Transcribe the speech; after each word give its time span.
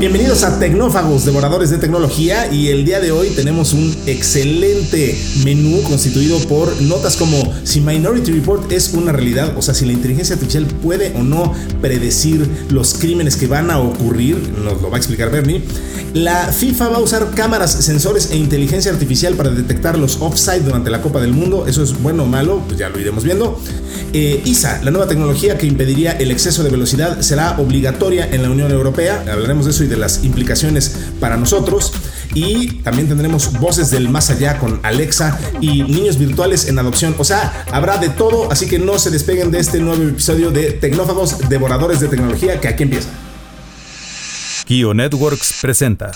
Bienvenidos 0.00 0.44
a 0.44 0.58
Tecnófagos, 0.58 1.26
devoradores 1.26 1.68
de 1.68 1.76
tecnología, 1.76 2.50
y 2.50 2.68
el 2.68 2.86
día 2.86 3.00
de 3.00 3.12
hoy 3.12 3.28
tenemos 3.36 3.74
un 3.74 3.94
excelente 4.06 5.14
menú 5.44 5.82
constituido 5.82 6.38
por 6.48 6.80
notas 6.80 7.18
como 7.18 7.36
si 7.64 7.82
Minority 7.82 8.32
Report 8.32 8.72
es 8.72 8.94
una 8.94 9.12
realidad, 9.12 9.52
o 9.58 9.60
sea, 9.60 9.74
si 9.74 9.84
la 9.84 9.92
inteligencia 9.92 10.36
artificial 10.36 10.64
puede 10.64 11.12
o 11.18 11.22
no 11.22 11.52
predecir 11.82 12.48
los 12.70 12.94
crímenes 12.94 13.36
que 13.36 13.46
van 13.46 13.70
a 13.70 13.78
ocurrir, 13.78 14.38
nos 14.64 14.80
lo 14.80 14.88
va 14.88 14.96
a 14.96 15.00
explicar 15.00 15.30
Bernie. 15.30 15.62
La 16.14 16.46
FIFA 16.46 16.88
va 16.88 16.96
a 16.96 17.00
usar 17.00 17.30
cámaras, 17.34 17.70
sensores 17.70 18.30
e 18.30 18.38
inteligencia 18.38 18.90
artificial 18.90 19.34
para 19.34 19.50
detectar 19.50 19.98
los 19.98 20.22
offside 20.22 20.62
durante 20.62 20.88
la 20.88 21.02
Copa 21.02 21.20
del 21.20 21.34
Mundo, 21.34 21.66
eso 21.68 21.82
es 21.82 22.02
bueno 22.02 22.22
o 22.22 22.26
malo, 22.26 22.62
pues 22.66 22.78
ya 22.78 22.88
lo 22.88 22.98
iremos 22.98 23.22
viendo. 23.22 23.60
Eh, 24.12 24.42
ISA, 24.44 24.80
la 24.82 24.90
nueva 24.90 25.06
tecnología 25.06 25.56
que 25.56 25.66
impediría 25.66 26.12
el 26.12 26.32
exceso 26.32 26.64
de 26.64 26.70
velocidad, 26.70 27.20
será 27.20 27.60
obligatoria 27.60 28.28
en 28.32 28.42
la 28.42 28.50
Unión 28.50 28.72
Europea, 28.72 29.24
hablaremos 29.30 29.66
de 29.66 29.70
eso 29.70 29.84
y 29.84 29.89
de 29.90 29.98
las 29.98 30.24
implicaciones 30.24 30.96
para 31.20 31.36
nosotros. 31.36 31.92
Y 32.34 32.80
también 32.82 33.08
tendremos 33.08 33.52
voces 33.60 33.90
del 33.90 34.08
más 34.08 34.30
allá 34.30 34.58
con 34.58 34.80
Alexa 34.82 35.38
y 35.60 35.82
niños 35.82 36.16
virtuales 36.16 36.68
en 36.68 36.78
adopción. 36.78 37.14
O 37.18 37.24
sea, 37.24 37.66
habrá 37.72 37.98
de 37.98 38.08
todo, 38.08 38.50
así 38.50 38.66
que 38.66 38.78
no 38.78 38.98
se 38.98 39.10
despeguen 39.10 39.50
de 39.50 39.58
este 39.58 39.80
nuevo 39.80 40.02
episodio 40.02 40.50
de 40.50 40.72
Tecnófagos, 40.72 41.48
Devoradores 41.48 42.00
de 42.00 42.08
Tecnología, 42.08 42.60
que 42.60 42.68
aquí 42.68 42.84
empieza. 42.84 43.08
Kio 44.64 44.94
Networks 44.94 45.58
presenta 45.60 46.12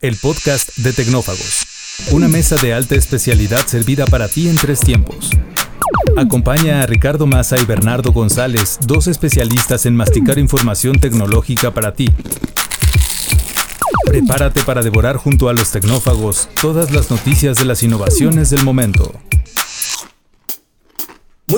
el 0.00 0.16
podcast 0.16 0.76
de 0.76 0.92
Tecnófagos, 0.92 1.66
una 2.10 2.26
mesa 2.26 2.56
de 2.56 2.74
alta 2.74 2.96
especialidad 2.96 3.64
servida 3.66 4.06
para 4.06 4.28
ti 4.28 4.48
en 4.48 4.56
tres 4.56 4.80
tiempos. 4.80 5.30
Acompaña 6.16 6.82
a 6.82 6.86
Ricardo 6.86 7.26
Massa 7.26 7.56
y 7.60 7.64
Bernardo 7.64 8.12
González, 8.12 8.78
dos 8.86 9.06
especialistas 9.06 9.86
en 9.86 9.96
masticar 9.96 10.38
información 10.38 10.98
tecnológica 10.98 11.72
para 11.72 11.94
ti. 11.94 12.08
Prepárate 14.10 14.64
para 14.64 14.82
devorar 14.82 15.18
junto 15.18 15.48
a 15.48 15.52
los 15.52 15.70
tecnófagos 15.70 16.48
todas 16.60 16.90
las 16.90 17.12
noticias 17.12 17.56
de 17.58 17.64
las 17.64 17.84
innovaciones 17.84 18.50
del 18.50 18.64
momento. 18.64 19.12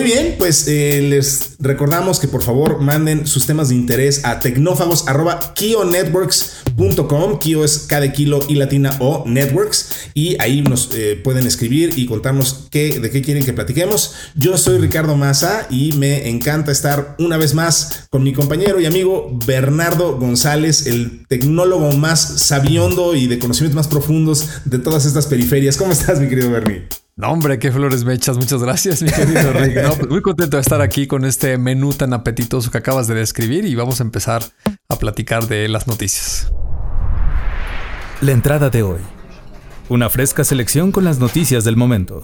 Muy 0.03 0.11
bien, 0.11 0.35
pues 0.37 0.67
eh, 0.67 1.01
les 1.01 1.55
recordamos 1.61 2.19
que 2.19 2.27
por 2.27 2.43
favor 2.43 2.81
manden 2.81 3.25
sus 3.25 3.47
temas 3.47 3.69
de 3.69 3.77
interés 3.77 4.25
a 4.25 4.41
tecnófagos.kionetworks.com. 4.41 7.39
Kio 7.39 7.65
es 7.65 7.87
K 7.89 8.01
de 8.01 8.13
kilo 8.13 8.41
y 8.49 8.57
latina 8.57 8.97
o 8.99 9.23
networks. 9.29 10.11
Y 10.13 10.35
ahí 10.43 10.63
nos 10.63 10.91
eh, 10.93 11.21
pueden 11.23 11.47
escribir 11.47 11.97
y 11.97 12.07
contarnos 12.07 12.67
qué, 12.73 12.99
de 12.99 13.11
qué 13.11 13.23
quieren 13.23 13.45
que 13.45 13.53
platiquemos. 13.53 14.15
Yo 14.35 14.59
soy 14.59 14.79
Ricardo 14.79 15.15
Maza 15.15 15.69
y 15.71 15.93
me 15.93 16.29
encanta 16.29 16.73
estar 16.73 17.15
una 17.21 17.37
vez 17.37 17.55
más 17.55 18.09
con 18.11 18.25
mi 18.25 18.33
compañero 18.33 18.81
y 18.81 18.87
amigo 18.87 19.31
Bernardo 19.47 20.19
González, 20.19 20.89
el 20.89 21.29
tecnólogo 21.29 21.93
más 21.93 22.41
sabiondo 22.41 23.15
y 23.15 23.29
de 23.29 23.39
conocimientos 23.39 23.77
más 23.77 23.87
profundos 23.87 24.49
de 24.65 24.81
todas 24.81 25.07
estas 25.07 25.27
periferias. 25.27 25.77
¿Cómo 25.77 25.93
estás, 25.93 26.19
mi 26.19 26.29
querido 26.29 26.51
Bernie? 26.51 26.89
No, 27.23 27.31
hombre, 27.31 27.61
qué 27.61 27.71
flores 27.71 28.03
me 28.03 28.15
echas. 28.15 28.37
Muchas 28.37 28.61
gracias, 28.65 29.01
mi 29.01 29.09
querido 29.09 29.53
Rick. 29.53 29.75
Pues 29.97 30.09
muy 30.09 30.23
contento 30.23 30.57
de 30.57 30.61
estar 30.61 30.81
aquí 30.81 31.07
con 31.07 31.25
este 31.25 31.57
menú 31.57 31.93
tan 31.93 32.13
apetitoso 32.15 32.69
que 32.73 32.79
acabas 32.79 33.07
de 33.07 33.15
describir 33.15 33.65
y 33.65 33.77
vamos 33.77 34.01
a 34.01 34.03
empezar 34.03 34.43
a 34.89 34.97
platicar 34.97 35.47
de 35.47 35.69
las 35.69 35.87
noticias. 35.87 36.53
La 38.23 38.33
entrada 38.33 38.71
de 38.71 38.83
hoy. 38.83 38.99
Una 39.89 40.11
fresca 40.11 40.43
selección 40.43 40.91
con 40.91 41.05
las 41.05 41.21
noticias 41.21 41.63
del 41.63 41.77
momento. 41.77 42.23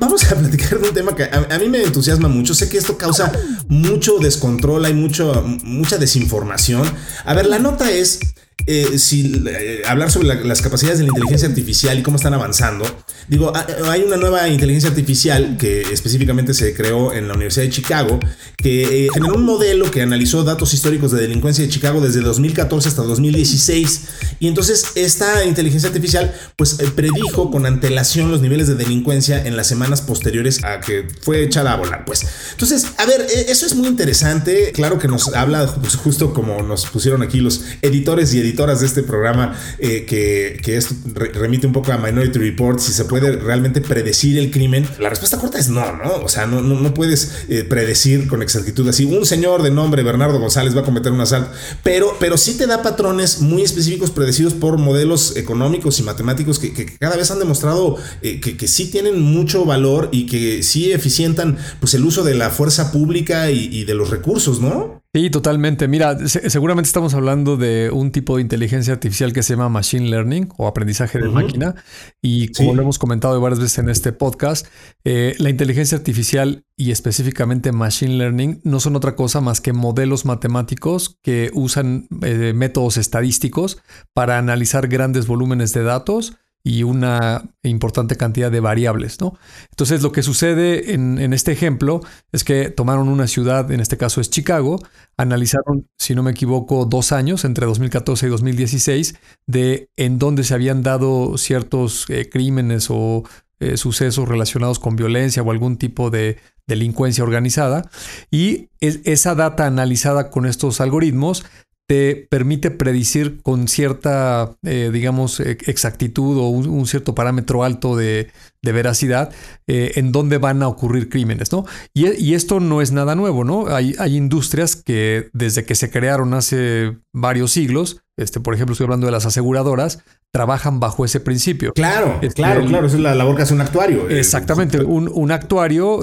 Vamos 0.00 0.24
a 0.32 0.34
platicar 0.38 0.78
de 0.78 0.88
un 0.88 0.94
tema 0.94 1.14
que 1.14 1.24
a, 1.24 1.58
mí 1.58 1.68
me 1.68 1.82
entusiasma 1.82 2.28
mucho. 2.28 2.54
Sé 2.54 2.70
que 2.70 2.78
esto 2.78 2.96
causa 2.96 3.30
mucho 3.68 4.18
descontrol, 4.18 4.86
hay 4.86 4.94
mucho, 4.94 5.44
mucha 5.62 5.98
desinformación. 5.98 6.90
A 7.26 7.34
ver, 7.34 7.44
la 7.44 7.58
nota 7.58 7.90
es 7.90 8.18
eh, 8.66 8.96
si 8.98 9.42
eh, 9.46 9.82
hablar 9.88 10.12
sobre 10.12 10.44
las 10.44 10.62
capacidades 10.62 10.98
de 10.98 11.04
la 11.04 11.08
inteligencia 11.08 11.48
artificial 11.48 11.98
y 11.98 12.02
cómo 12.02 12.16
están 12.16 12.32
avanzando, 12.32 12.84
digo, 13.26 13.52
hay 13.86 14.02
una 14.02 14.16
nueva 14.16 14.48
inteligencia 14.48 14.90
artificial 14.90 15.56
que 15.58 15.82
específicamente 15.82 16.54
se 16.54 16.72
creó 16.72 17.12
en 17.12 17.26
la 17.26 17.34
Universidad 17.34 17.64
de 17.64 17.70
Chicago, 17.70 18.20
que 18.56 19.06
eh, 19.06 19.08
generó 19.12 19.34
un 19.34 19.44
modelo 19.44 19.90
que 19.90 20.02
analizó 20.02 20.44
datos 20.44 20.74
históricos 20.74 21.10
de 21.10 21.20
delincuencia 21.20 21.64
de 21.64 21.70
Chicago 21.70 22.00
desde 22.00 22.20
2014 22.20 22.88
hasta 22.88 23.02
2016. 23.02 24.00
Y 24.38 24.46
entonces 24.46 24.92
esta 24.94 25.44
inteligencia 25.44 25.88
artificial 25.88 26.32
pues 26.56 26.78
predijo 26.94 27.50
con 27.50 27.66
antelación 27.66 28.30
los 28.30 28.42
niveles 28.42 28.68
de 28.68 28.76
delincuencia 28.76 29.44
en 29.44 29.56
las 29.56 29.66
semanas 29.66 30.02
posteriores 30.02 30.62
a 30.62 30.80
que 30.80 31.08
fue 31.22 31.42
echada 31.42 31.72
a 31.72 31.76
volar. 31.76 32.04
Pues 32.04 32.24
entonces, 32.52 32.86
a 32.98 33.06
ver, 33.06 33.26
eso 33.48 33.66
es 33.66 33.74
muy 33.74 33.88
interesante. 33.88 34.70
Claro 34.72 35.00
que 35.00 35.08
nos 35.08 35.34
habla 35.34 35.66
pues, 35.80 35.96
justo 35.96 36.32
como 36.32 36.62
nos 36.62 36.86
pusieron 36.86 37.22
aquí 37.22 37.40
los 37.40 37.62
editores 37.82 38.32
y 38.34 38.41
editoras 38.42 38.80
de 38.80 38.86
este 38.86 39.02
programa 39.02 39.58
eh, 39.78 40.04
que, 40.06 40.60
que, 40.62 40.76
esto 40.76 40.94
remite 41.34 41.66
un 41.66 41.72
poco 41.72 41.92
a 41.92 41.98
Minority 41.98 42.38
Report, 42.38 42.78
si 42.78 42.92
se 42.92 43.04
puede 43.04 43.32
realmente 43.36 43.80
predecir 43.80 44.38
el 44.38 44.50
crimen, 44.50 44.86
la 44.98 45.08
respuesta 45.08 45.38
corta 45.38 45.58
es 45.58 45.68
no, 45.68 45.96
¿no? 45.96 46.16
O 46.22 46.28
sea, 46.28 46.46
no, 46.46 46.60
no, 46.60 46.94
puedes 46.94 47.44
eh, 47.48 47.64
predecir 47.64 48.28
con 48.28 48.42
exactitud 48.42 48.88
así, 48.88 49.04
un 49.04 49.24
señor 49.26 49.62
de 49.62 49.70
nombre 49.70 50.02
Bernardo 50.02 50.38
González 50.38 50.76
va 50.76 50.80
a 50.80 50.84
cometer 50.84 51.12
un 51.12 51.20
asalto, 51.20 51.50
pero, 51.82 52.16
pero 52.20 52.36
sí 52.36 52.56
te 52.56 52.66
da 52.66 52.82
patrones 52.82 53.40
muy 53.40 53.62
específicos 53.62 54.10
predecidos 54.10 54.54
por 54.54 54.78
modelos 54.78 55.36
económicos 55.36 55.98
y 55.98 56.02
matemáticos 56.02 56.58
que, 56.58 56.72
que 56.72 56.86
cada 56.98 57.16
vez 57.16 57.30
han 57.30 57.38
demostrado 57.38 57.96
eh, 58.22 58.40
que, 58.40 58.56
que, 58.56 58.68
sí 58.68 58.90
tienen 58.90 59.20
mucho 59.20 59.64
valor 59.64 60.08
y 60.12 60.26
que 60.26 60.62
sí 60.62 60.92
eficientan 60.92 61.58
pues, 61.80 61.94
el 61.94 62.04
uso 62.04 62.24
de 62.24 62.34
la 62.34 62.50
fuerza 62.50 62.92
pública 62.92 63.50
y, 63.50 63.68
y 63.72 63.84
de 63.84 63.94
los 63.94 64.10
recursos, 64.10 64.60
¿no? 64.60 65.01
Sí, 65.14 65.28
totalmente. 65.28 65.88
Mira, 65.88 66.16
seguramente 66.26 66.86
estamos 66.86 67.12
hablando 67.12 67.58
de 67.58 67.90
un 67.90 68.12
tipo 68.12 68.36
de 68.36 68.42
inteligencia 68.42 68.94
artificial 68.94 69.34
que 69.34 69.42
se 69.42 69.52
llama 69.52 69.68
Machine 69.68 70.08
Learning 70.08 70.48
o 70.56 70.66
aprendizaje 70.66 71.18
de 71.18 71.28
máquina. 71.28 71.74
Y 72.22 72.48
como 72.52 72.74
lo 72.74 72.80
hemos 72.80 72.98
comentado 72.98 73.38
varias 73.38 73.60
veces 73.60 73.76
en 73.76 73.90
este 73.90 74.12
podcast, 74.14 74.68
eh, 75.04 75.34
la 75.38 75.50
inteligencia 75.50 75.98
artificial 75.98 76.64
y 76.78 76.92
específicamente 76.92 77.72
Machine 77.72 78.14
Learning 78.14 78.62
no 78.64 78.80
son 78.80 78.96
otra 78.96 79.14
cosa 79.14 79.42
más 79.42 79.60
que 79.60 79.74
modelos 79.74 80.24
matemáticos 80.24 81.18
que 81.22 81.50
usan 81.52 82.08
eh, 82.22 82.54
métodos 82.54 82.96
estadísticos 82.96 83.82
para 84.14 84.38
analizar 84.38 84.88
grandes 84.88 85.26
volúmenes 85.26 85.74
de 85.74 85.82
datos 85.82 86.38
y 86.64 86.84
una 86.84 87.42
importante 87.62 88.16
cantidad 88.16 88.50
de 88.50 88.60
variables, 88.60 89.20
¿no? 89.20 89.36
Entonces 89.70 90.02
lo 90.02 90.12
que 90.12 90.22
sucede 90.22 90.94
en, 90.94 91.32
este 91.32 91.52
ejemplo 91.52 92.00
es 92.30 92.44
que 92.44 92.70
tomaron 92.70 93.08
una 93.08 93.26
ciudad, 93.26 93.70
en 93.72 93.80
este 93.80 93.96
caso 93.96 94.20
es 94.20 94.30
Chicago, 94.30 94.80
analizaron, 95.16 95.88
si 95.98 96.14
no 96.14 96.22
me 96.22 96.30
equivoco, 96.30 96.84
dos 96.84 97.10
años, 97.12 97.44
entre 97.44 97.66
2014 97.66 98.26
y 98.26 98.28
2016, 98.30 99.14
de 99.46 99.90
en 99.96 100.18
dónde 100.18 100.44
se 100.44 100.54
habían 100.54 100.82
dado 100.82 101.36
ciertos 101.36 102.06
eh, 102.08 102.28
crímenes 102.30 102.86
o 102.90 103.24
eh, 103.58 103.76
sucesos 103.76 104.28
relacionados 104.28 104.78
con 104.78 104.96
violencia 104.96 105.42
o 105.42 105.50
algún 105.50 105.76
tipo 105.76 106.10
de 106.10 106.38
delincuencia 106.66 107.24
organizada. 107.24 107.90
Y 108.30 108.68
esa 108.80 109.34
data 109.34 109.66
analizada 109.66 110.30
con 110.30 110.46
estos 110.46 110.80
algoritmos 110.80 111.44
te 111.86 112.26
permite 112.30 112.70
predecir 112.70 113.42
con 113.42 113.68
cierta, 113.68 114.56
eh, 114.62 114.90
digamos, 114.92 115.40
e-, 115.40 115.58
exactitud 115.66 116.38
o 116.38 116.48
un, 116.48 116.86
cierto 116.86 117.14
parámetro 117.14 117.64
alto 117.64 117.96
de, 117.96 118.30
veracidad 118.62 119.32
eh, 119.66 119.92
en 119.96 120.12
dónde 120.12 120.38
van 120.38 120.62
a 120.62 120.68
ocurrir 120.68 121.08
crímenes, 121.08 121.50
¿no? 121.50 121.64
Y, 121.92 122.34
esto 122.34 122.60
no 122.60 122.80
es 122.80 122.92
nada 122.92 123.14
nuevo, 123.16 123.44
¿no? 123.44 123.66
Hay, 123.66 123.94
hay, 123.98 124.16
industrias 124.16 124.76
que 124.76 125.28
desde 125.32 125.64
que 125.64 125.74
se 125.74 125.90
crearon 125.90 126.32
hace 126.32 126.96
varios 127.12 127.50
siglos, 127.52 128.02
este, 128.16 128.38
por 128.38 128.54
ejemplo, 128.54 128.72
estoy 128.72 128.84
hablando 128.84 129.06
de 129.06 129.12
las 129.12 129.26
aseguradoras, 129.26 130.04
trabajan 130.30 130.78
bajo 130.80 131.04
ese 131.04 131.18
principio. 131.18 131.72
Claro, 131.72 132.20
este, 132.22 132.36
claro, 132.36 132.64
claro, 132.64 132.86
esa 132.86 132.96
es 132.96 133.02
la 133.02 133.14
labor 133.14 133.36
que 133.36 133.42
hace 133.42 133.54
un 133.54 133.60
actuario. 133.60 134.08
Eh, 134.08 134.20
exactamente, 134.20 134.80
un, 134.80 135.10
un 135.12 135.32
actuario 135.32 136.00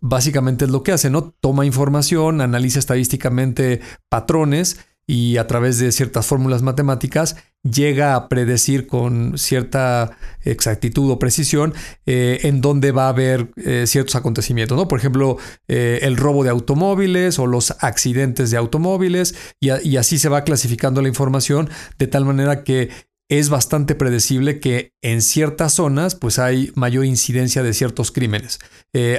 básicamente 0.00 0.64
es 0.64 0.70
lo 0.70 0.82
que 0.82 0.92
hace, 0.92 1.10
¿no? 1.10 1.34
Toma 1.40 1.66
información, 1.66 2.40
analiza 2.40 2.78
estadísticamente 2.78 3.82
patrones 4.08 4.78
y 5.08 5.38
a 5.38 5.46
través 5.46 5.78
de 5.78 5.90
ciertas 5.90 6.26
fórmulas 6.26 6.60
matemáticas 6.60 7.36
llega 7.62 8.14
a 8.14 8.28
predecir 8.28 8.86
con 8.86 9.38
cierta 9.38 10.16
exactitud 10.42 11.10
o 11.10 11.18
precisión 11.18 11.72
eh, 12.04 12.40
en 12.42 12.60
dónde 12.60 12.92
va 12.92 13.06
a 13.06 13.08
haber 13.08 13.48
eh, 13.56 13.84
ciertos 13.86 14.16
acontecimientos, 14.16 14.76
¿no? 14.76 14.86
Por 14.86 14.98
ejemplo, 14.98 15.38
eh, 15.66 16.00
el 16.02 16.18
robo 16.18 16.44
de 16.44 16.50
automóviles 16.50 17.38
o 17.38 17.46
los 17.46 17.74
accidentes 17.80 18.50
de 18.50 18.58
automóviles 18.58 19.34
y, 19.58 19.70
y, 19.88 19.96
así 19.96 20.18
se 20.18 20.28
va 20.28 20.44
clasificando 20.44 21.00
la 21.00 21.08
información 21.08 21.70
de 21.98 22.06
tal 22.06 22.26
manera 22.26 22.62
que 22.62 22.90
es 23.30 23.48
bastante 23.48 23.94
predecible 23.94 24.60
que 24.60 24.92
en 25.02 25.22
ciertas 25.22 25.72
zonas 25.72 26.14
pues 26.14 26.38
hay 26.38 26.70
mayor 26.74 27.06
incidencia 27.06 27.62
de 27.62 27.74
ciertos 27.74 28.12
crímenes. 28.12 28.58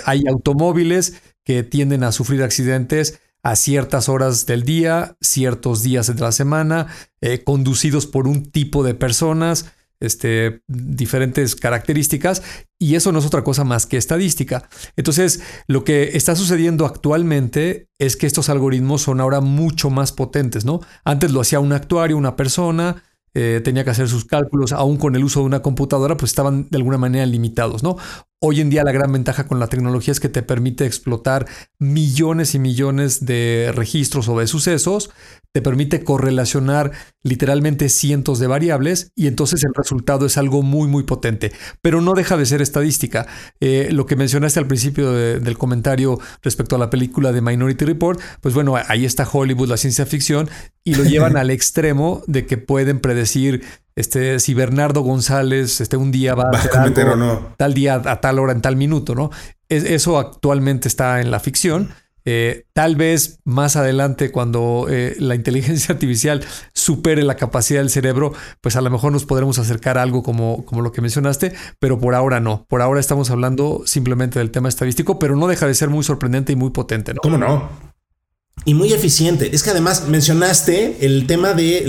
hay 0.05 0.23
automóviles 0.27 1.13
que 1.43 1.61
tienden 1.61 2.03
a 2.03 2.11
sufrir 2.11 2.41
accidentes 2.41 3.19
a 3.43 3.55
ciertas 3.55 4.09
horas 4.09 4.45
del 4.45 4.63
día, 4.63 5.17
ciertos 5.21 5.83
días 5.83 6.07
de 6.07 6.21
la 6.21 6.31
semana, 6.31 6.87
eh, 7.21 7.43
conducidos 7.43 8.05
por 8.07 8.27
un 8.27 8.51
tipo 8.51 8.83
de 8.83 8.93
personas. 8.95 9.65
este, 10.01 10.61
diferentes 10.67 11.55
características 11.55 12.41
y 12.79 12.95
eso 12.95 13.11
no 13.11 13.19
es 13.19 13.25
otra 13.25 13.43
cosa 13.43 13.63
más 13.65 13.85
que 13.85 13.97
estadística. 13.97 14.69
Entonces, 14.95 15.41
lo 15.67 15.83
que 15.83 16.11
está 16.13 16.35
sucediendo 16.35 16.85
actualmente 16.85 17.89
es 17.99 18.15
que 18.15 18.25
estos 18.25 18.47
algoritmos 18.49 19.01
son 19.01 19.19
ahora 19.19 19.41
mucho 19.41 19.89
más 19.89 20.11
potentes, 20.13 20.63
¿no? 20.63 20.79
Antes 21.03 21.31
lo 21.31 21.41
hacía 21.41 21.59
un 21.59 21.73
actuario, 21.73 22.15
una 22.17 22.37
persona, 22.37 23.03
eh, 23.33 23.61
tenía 23.63 23.83
que 23.83 23.91
hacer 23.91 24.07
sus 24.07 24.25
cálculos, 24.25 24.71
aún 24.71 24.97
con 24.97 25.15
el 25.15 25.23
uso 25.23 25.41
de 25.41 25.47
una 25.47 25.61
computadora, 25.61 26.15
pues 26.17 26.31
estaban 26.31 26.67
de 26.69 26.77
alguna 26.77 26.97
manera 26.97 27.25
limitados, 27.25 27.83
¿no? 27.83 27.97
Hoy 28.41 28.61
en 28.61 28.69
día 28.69 28.85
la 28.85 28.93
gran 28.93 29.11
ventaja 29.11 29.47
con 29.47 29.59
la 29.59 29.67
tecnología 29.67 30.13
es 30.13 30.21
que 30.21 30.29
te 30.29 30.43
permite 30.43 30.85
explotar 30.85 31.45
millones 31.77 32.55
y 32.55 32.59
millones 32.59 33.25
de 33.25 33.73
registros 33.75 34.29
o 34.29 34.39
de 34.39 34.47
sucesos, 34.47 35.09
te 35.51 35.61
permite 35.61 36.05
correlacionar 36.05 36.93
literalmente 37.21 37.89
cientos 37.89 38.39
de 38.39 38.47
variables 38.47 39.11
y 39.13 39.27
entonces 39.27 39.65
el 39.65 39.73
resultado 39.75 40.25
es 40.25 40.37
algo 40.37 40.61
muy 40.61 40.87
muy 40.87 41.03
potente, 41.03 41.51
pero 41.81 41.99
no 41.99 42.13
deja 42.13 42.37
de 42.37 42.45
ser 42.45 42.61
estadística. 42.61 43.27
Eh, 43.59 43.89
lo 43.91 44.05
que 44.05 44.15
mencionaste 44.15 44.57
al 44.57 44.67
principio 44.67 45.11
del 45.11 45.57
comentario 45.57 46.17
respecto 46.41 46.77
a 46.77 46.79
la 46.79 46.89
película 46.89 47.33
de 47.33 47.41
Minority 47.41 47.83
Report, 47.83 48.21
pues 48.39 48.53
bueno, 48.53 48.77
ahí 48.87 49.03
está 49.03 49.27
Hollywood, 49.29 49.67
la 49.67 49.75
ciencia 49.75 50.05
ficción, 50.05 50.49
y 50.85 50.95
lo 50.95 51.03
llevan 51.03 51.35
al 51.37 51.49
extremo 51.49 52.23
de 52.25 52.45
que 52.45 52.57
pueden 52.57 53.01
predecir 53.01 53.63
este, 53.95 54.39
si 54.39 54.53
Bernardo 54.53 55.01
González 55.01 55.81
este, 55.81 55.97
un 55.97 56.11
día 56.11 56.35
va, 56.35 56.49
a, 56.53 56.57
hacer 56.57 57.17
no. 57.17 57.53
tal 57.57 57.73
día 57.73 57.95
a 57.95 58.21
tal 58.21 58.39
hora 58.39 58.53
en 58.53 58.61
tal 58.61 58.75
minuto, 58.75 59.15
¿no? 59.15 59.31
eso 59.69 60.17
actualmente 60.17 60.87
está 60.87 61.21
en 61.21 61.31
la 61.31 61.39
ficción. 61.39 61.89
Eh, 62.25 62.65
tal 62.73 62.95
vez 62.95 63.39
más 63.45 63.75
adelante, 63.75 64.31
cuando 64.31 64.87
eh, 64.89 65.15
la 65.19 65.35
inteligencia 65.35 65.93
artificial 65.93 66.43
supere 66.73 67.23
la 67.23 67.35
capacidad 67.35 67.79
del 67.79 67.89
cerebro, 67.89 68.33
pues 68.61 68.75
a 68.75 68.81
lo 68.81 68.89
mejor 68.89 69.11
nos 69.11 69.25
podremos 69.25 69.57
acercar 69.57 69.97
a 69.97 70.01
algo 70.01 70.21
como, 70.21 70.65
como 70.65 70.81
lo 70.81 70.91
que 70.91 71.01
mencionaste, 71.01 71.53
pero 71.79 71.99
por 71.99 72.15
ahora 72.15 72.39
no. 72.39 72.65
Por 72.67 72.81
ahora 72.81 72.99
estamos 72.99 73.31
hablando 73.31 73.83
simplemente 73.85 74.39
del 74.39 74.51
tema 74.51 74.69
estadístico, 74.69 75.17
pero 75.17 75.35
no 75.35 75.47
deja 75.47 75.65
de 75.65 75.73
ser 75.73 75.89
muy 75.89 76.03
sorprendente 76.03 76.53
y 76.53 76.55
muy 76.55 76.71
potente, 76.71 77.13
¿no? 77.13 77.21
¿Cómo 77.21 77.37
no? 77.37 77.88
Y 78.65 78.73
muy 78.73 78.93
eficiente. 78.93 79.53
Es 79.53 79.63
que 79.63 79.69
además 79.71 80.07
mencionaste 80.07 81.05
el 81.05 81.27
tema 81.27 81.53
de 81.53 81.85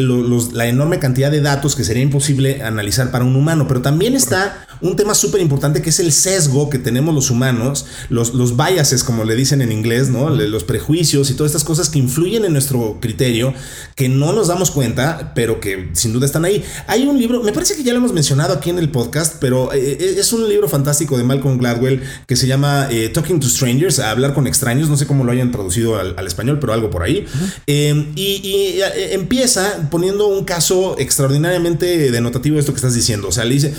la 0.52 0.66
enorme 0.66 0.98
cantidad 0.98 1.30
de 1.30 1.40
datos 1.40 1.76
que 1.76 1.84
sería 1.84 2.02
imposible 2.02 2.62
analizar 2.62 3.10
para 3.10 3.24
un 3.24 3.36
humano, 3.36 3.66
pero 3.68 3.82
también 3.82 4.14
está 4.14 4.66
un 4.80 4.96
tema 4.96 5.14
súper 5.14 5.40
importante 5.40 5.82
que 5.82 5.90
es 5.90 6.00
el 6.00 6.12
sesgo 6.12 6.70
que 6.70 6.78
tenemos 6.78 7.14
los 7.14 7.30
humanos, 7.30 7.86
los, 8.08 8.34
los 8.34 8.56
biases, 8.56 9.04
como 9.04 9.24
le 9.24 9.36
dicen 9.36 9.62
en 9.62 9.72
inglés, 9.72 10.08
¿no? 10.08 10.30
los 10.30 10.64
prejuicios 10.64 11.30
y 11.30 11.34
todas 11.34 11.50
estas 11.50 11.64
cosas 11.64 11.88
que 11.88 11.98
influyen 11.98 12.44
en 12.44 12.52
nuestro 12.52 12.98
criterio, 13.00 13.52
que 13.94 14.08
no 14.08 14.32
nos 14.32 14.48
damos 14.48 14.70
cuenta, 14.70 15.32
pero 15.34 15.60
que 15.60 15.90
sin 15.92 16.12
duda 16.12 16.26
están 16.26 16.44
ahí. 16.44 16.64
Hay 16.86 17.06
un 17.06 17.18
libro, 17.18 17.42
me 17.42 17.52
parece 17.52 17.76
que 17.76 17.82
ya 17.82 17.92
lo 17.92 17.98
hemos 17.98 18.12
mencionado 18.12 18.54
aquí 18.54 18.70
en 18.70 18.78
el 18.78 18.90
podcast, 18.90 19.36
pero 19.40 19.72
eh, 19.72 19.98
eh, 20.00 20.14
es 20.18 20.32
un 20.32 20.48
libro 20.48 20.68
fantástico 20.68 21.16
de 21.18 21.24
Malcolm 21.24 21.58
Gladwell 21.58 22.02
que 22.26 22.36
se 22.36 22.46
llama 22.46 22.88
eh, 22.90 23.08
Talking 23.08 23.40
to 23.40 23.48
Strangers, 23.48 23.98
hablar 23.98 24.34
con 24.34 24.46
extraños, 24.46 24.88
no 24.88 24.96
sé 24.96 25.06
cómo 25.06 25.24
lo 25.24 25.32
hayan 25.32 25.50
traducido 25.50 25.98
al, 25.98 26.26
español, 26.26 26.58
pero 26.60 26.72
algo 26.72 26.90
por 26.90 27.02
ahí. 27.02 27.26
y, 27.66 28.80
empieza 29.10 29.88
poniendo 29.90 30.28
un 30.28 30.44
caso 30.44 30.96
extraordinariamente 30.98 32.10
denotativo 32.10 32.54
de 32.54 32.60
esto 32.60 32.72
que 32.72 32.76
estás 32.76 32.94
diciendo. 32.94 33.28
O 33.28 33.32
sea, 33.32 33.44
le 33.44 33.54
dice, 33.54 33.74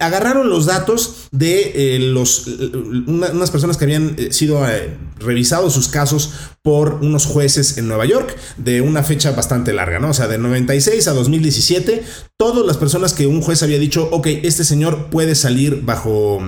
agarraron 0.00 0.48
los 0.48 0.66
datos 0.66 1.28
de 1.30 1.96
eh, 1.96 1.98
los, 1.98 2.46
unas 2.46 3.50
personas 3.50 3.76
que 3.76 3.84
habían 3.84 4.14
eh, 4.18 4.32
sido 4.32 4.66
eh, 4.68 4.96
revisados 5.18 5.72
sus 5.74 5.88
casos 5.88 6.32
por 6.62 6.94
unos 7.02 7.26
jueces 7.26 7.76
en 7.78 7.88
Nueva 7.88 8.06
York 8.06 8.36
de 8.56 8.80
una 8.80 9.02
fecha 9.02 9.32
bastante 9.32 9.72
larga, 9.72 9.98
¿no? 9.98 10.10
O 10.10 10.14
sea, 10.14 10.28
de 10.28 10.38
96 10.38 11.08
a 11.08 11.12
2017, 11.12 12.04
todas 12.36 12.64
las 12.64 12.76
personas 12.76 13.14
que 13.14 13.26
un 13.26 13.42
juez 13.42 13.64
había 13.64 13.80
dicho, 13.80 14.08
ok, 14.12 14.28
este 14.44 14.62
señor 14.62 15.10
puede 15.10 15.34
salir 15.34 15.82
bajo, 15.82 16.38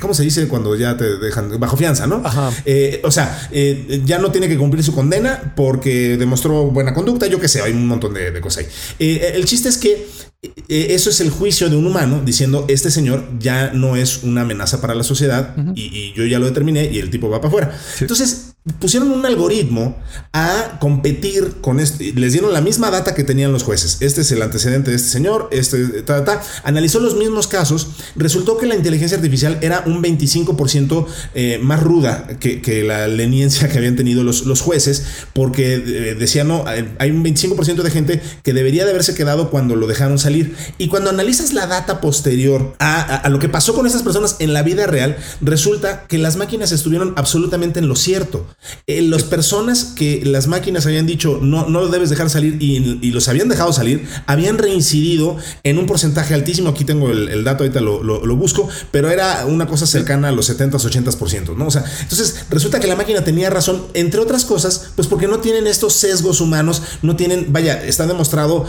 ¿cómo 0.00 0.12
se 0.12 0.24
dice 0.24 0.46
cuando 0.46 0.76
ya 0.76 0.98
te 0.98 1.18
dejan? 1.18 1.58
Bajo 1.58 1.78
fianza, 1.78 2.06
¿no? 2.06 2.22
o 3.02 3.10
sea, 3.10 3.50
ya 4.04 4.18
no 4.18 4.30
tiene 4.30 4.48
que 4.48 4.58
cumplir 4.58 4.84
su 4.84 4.94
condena 4.94 5.54
porque 5.56 6.18
demostró 6.18 6.64
buena 6.66 6.92
conducta, 6.92 7.26
yo 7.26 7.40
qué 7.40 7.48
sé, 7.48 7.62
hay 7.62 7.72
un 7.72 7.86
montón 7.86 8.12
de, 8.12 8.30
de 8.30 8.40
cosas 8.42 8.66
ahí. 8.98 9.20
el 9.22 9.44
chiste 9.46 9.70
es 9.70 9.78
que 9.78 10.06
eso 10.68 11.10
es 11.10 11.20
el 11.20 11.30
juicio 11.30 11.70
de 11.70 11.76
un 11.76 11.86
humano 11.86 12.20
diciendo 12.24 12.64
este 12.68 12.90
señor 12.90 13.24
ya 13.38 13.72
no 13.72 13.94
es 13.94 14.24
una 14.24 14.40
amenaza 14.40 14.80
para 14.80 14.94
la 14.94 15.04
sociedad 15.04 15.54
y, 15.76 16.12
yo 16.14 16.26
ya 16.26 16.40
lo 16.40 16.46
determiné 16.46 16.90
y 16.92 16.98
el 16.98 17.10
tipo 17.10 17.30
va 17.30 17.38
para 17.38 17.48
afuera. 17.48 17.78
Entonces, 18.00 18.51
pusieron 18.78 19.10
un 19.10 19.26
algoritmo 19.26 19.96
a 20.32 20.78
competir 20.80 21.56
con 21.60 21.80
este, 21.80 22.12
les 22.12 22.32
dieron 22.32 22.52
la 22.52 22.60
misma 22.60 22.90
data 22.92 23.12
que 23.12 23.24
tenían 23.24 23.52
los 23.52 23.64
jueces. 23.64 23.98
Este 24.00 24.20
es 24.20 24.30
el 24.30 24.40
antecedente 24.40 24.90
de 24.90 24.96
este 24.96 25.08
señor, 25.08 25.48
este, 25.50 26.02
ta, 26.02 26.24
ta, 26.24 26.40
analizó 26.62 27.00
los 27.00 27.16
mismos 27.16 27.48
casos, 27.48 27.88
resultó 28.14 28.58
que 28.58 28.66
la 28.66 28.76
inteligencia 28.76 29.16
artificial 29.16 29.58
era 29.62 29.82
un 29.86 30.00
25% 30.00 31.06
eh, 31.34 31.58
más 31.60 31.82
ruda 31.82 32.28
que, 32.38 32.84
la 32.84 33.08
leniencia 33.08 33.68
que 33.68 33.78
habían 33.78 33.96
tenido 33.96 34.22
los, 34.22 34.60
jueces, 34.60 35.04
porque 35.32 35.74
eh, 35.74 36.14
decían, 36.14 36.48
no, 36.48 36.64
hay 36.66 37.10
un 37.10 37.24
25% 37.24 37.82
de 37.82 37.90
gente 37.90 38.22
que 38.44 38.52
debería 38.52 38.84
de 38.84 38.90
haberse 38.90 39.14
quedado 39.14 39.50
cuando 39.50 39.74
lo 39.74 39.86
dejaron 39.88 40.18
salir. 40.18 40.54
Y 40.78 40.88
cuando 40.88 41.10
analizas 41.10 41.52
la 41.52 41.66
data 41.66 42.00
posterior 42.00 42.74
a, 42.78 43.28
lo 43.28 43.38
que 43.38 43.48
pasó 43.48 43.74
con 43.74 43.86
esas 43.86 44.02
personas 44.02 44.36
en 44.38 44.52
la 44.52 44.62
vida 44.62 44.86
real, 44.86 45.16
resulta 45.40 46.06
que 46.06 46.18
las 46.18 46.36
máquinas 46.36 46.70
estuvieron 46.70 47.14
absolutamente 47.16 47.80
en 47.80 47.88
lo 47.88 47.96
cierto. 47.96 48.46
Eh, 48.86 49.02
las 49.02 49.22
personas 49.24 49.84
que 49.96 50.22
las 50.24 50.46
máquinas 50.46 50.86
habían 50.86 51.06
dicho 51.06 51.38
no, 51.42 51.68
no 51.68 51.80
lo 51.80 51.88
debes 51.88 52.10
dejar 52.10 52.30
salir 52.30 52.56
y, 52.60 53.10
los 53.12 53.28
habían 53.28 53.48
dejado 53.48 53.72
salir, 53.72 54.08
habían 54.26 54.58
reincidido 54.58 55.36
en 55.62 55.78
un 55.78 55.86
porcentaje 55.86 56.34
altísimo. 56.34 56.70
Aquí 56.70 56.84
tengo 56.84 57.10
el, 57.10 57.44
dato, 57.44 57.64
ahorita 57.64 57.80
lo, 57.80 58.02
lo, 58.02 58.36
busco, 58.36 58.68
pero 58.90 59.10
era 59.10 59.44
una 59.46 59.66
cosa 59.66 59.86
cercana 59.86 60.28
a 60.28 60.32
los 60.32 60.46
70, 60.46 60.78
80%, 60.78 61.56
¿no? 61.56 61.66
O 61.66 61.70
sea, 61.70 61.84
entonces 62.00 62.46
resulta 62.50 62.80
que 62.80 62.86
la 62.86 62.96
máquina 62.96 63.22
tenía 63.22 63.50
razón, 63.50 63.84
entre 63.94 64.20
otras 64.20 64.44
cosas, 64.44 64.92
pues 64.96 65.08
porque 65.08 65.28
no 65.28 65.40
tienen 65.40 65.66
estos 65.66 65.92
sesgos 65.94 66.40
humanos, 66.40 66.82
no 67.02 67.16
tienen, 67.16 67.52
vaya, 67.52 67.84
está 67.84 68.06
demostrado 68.06 68.66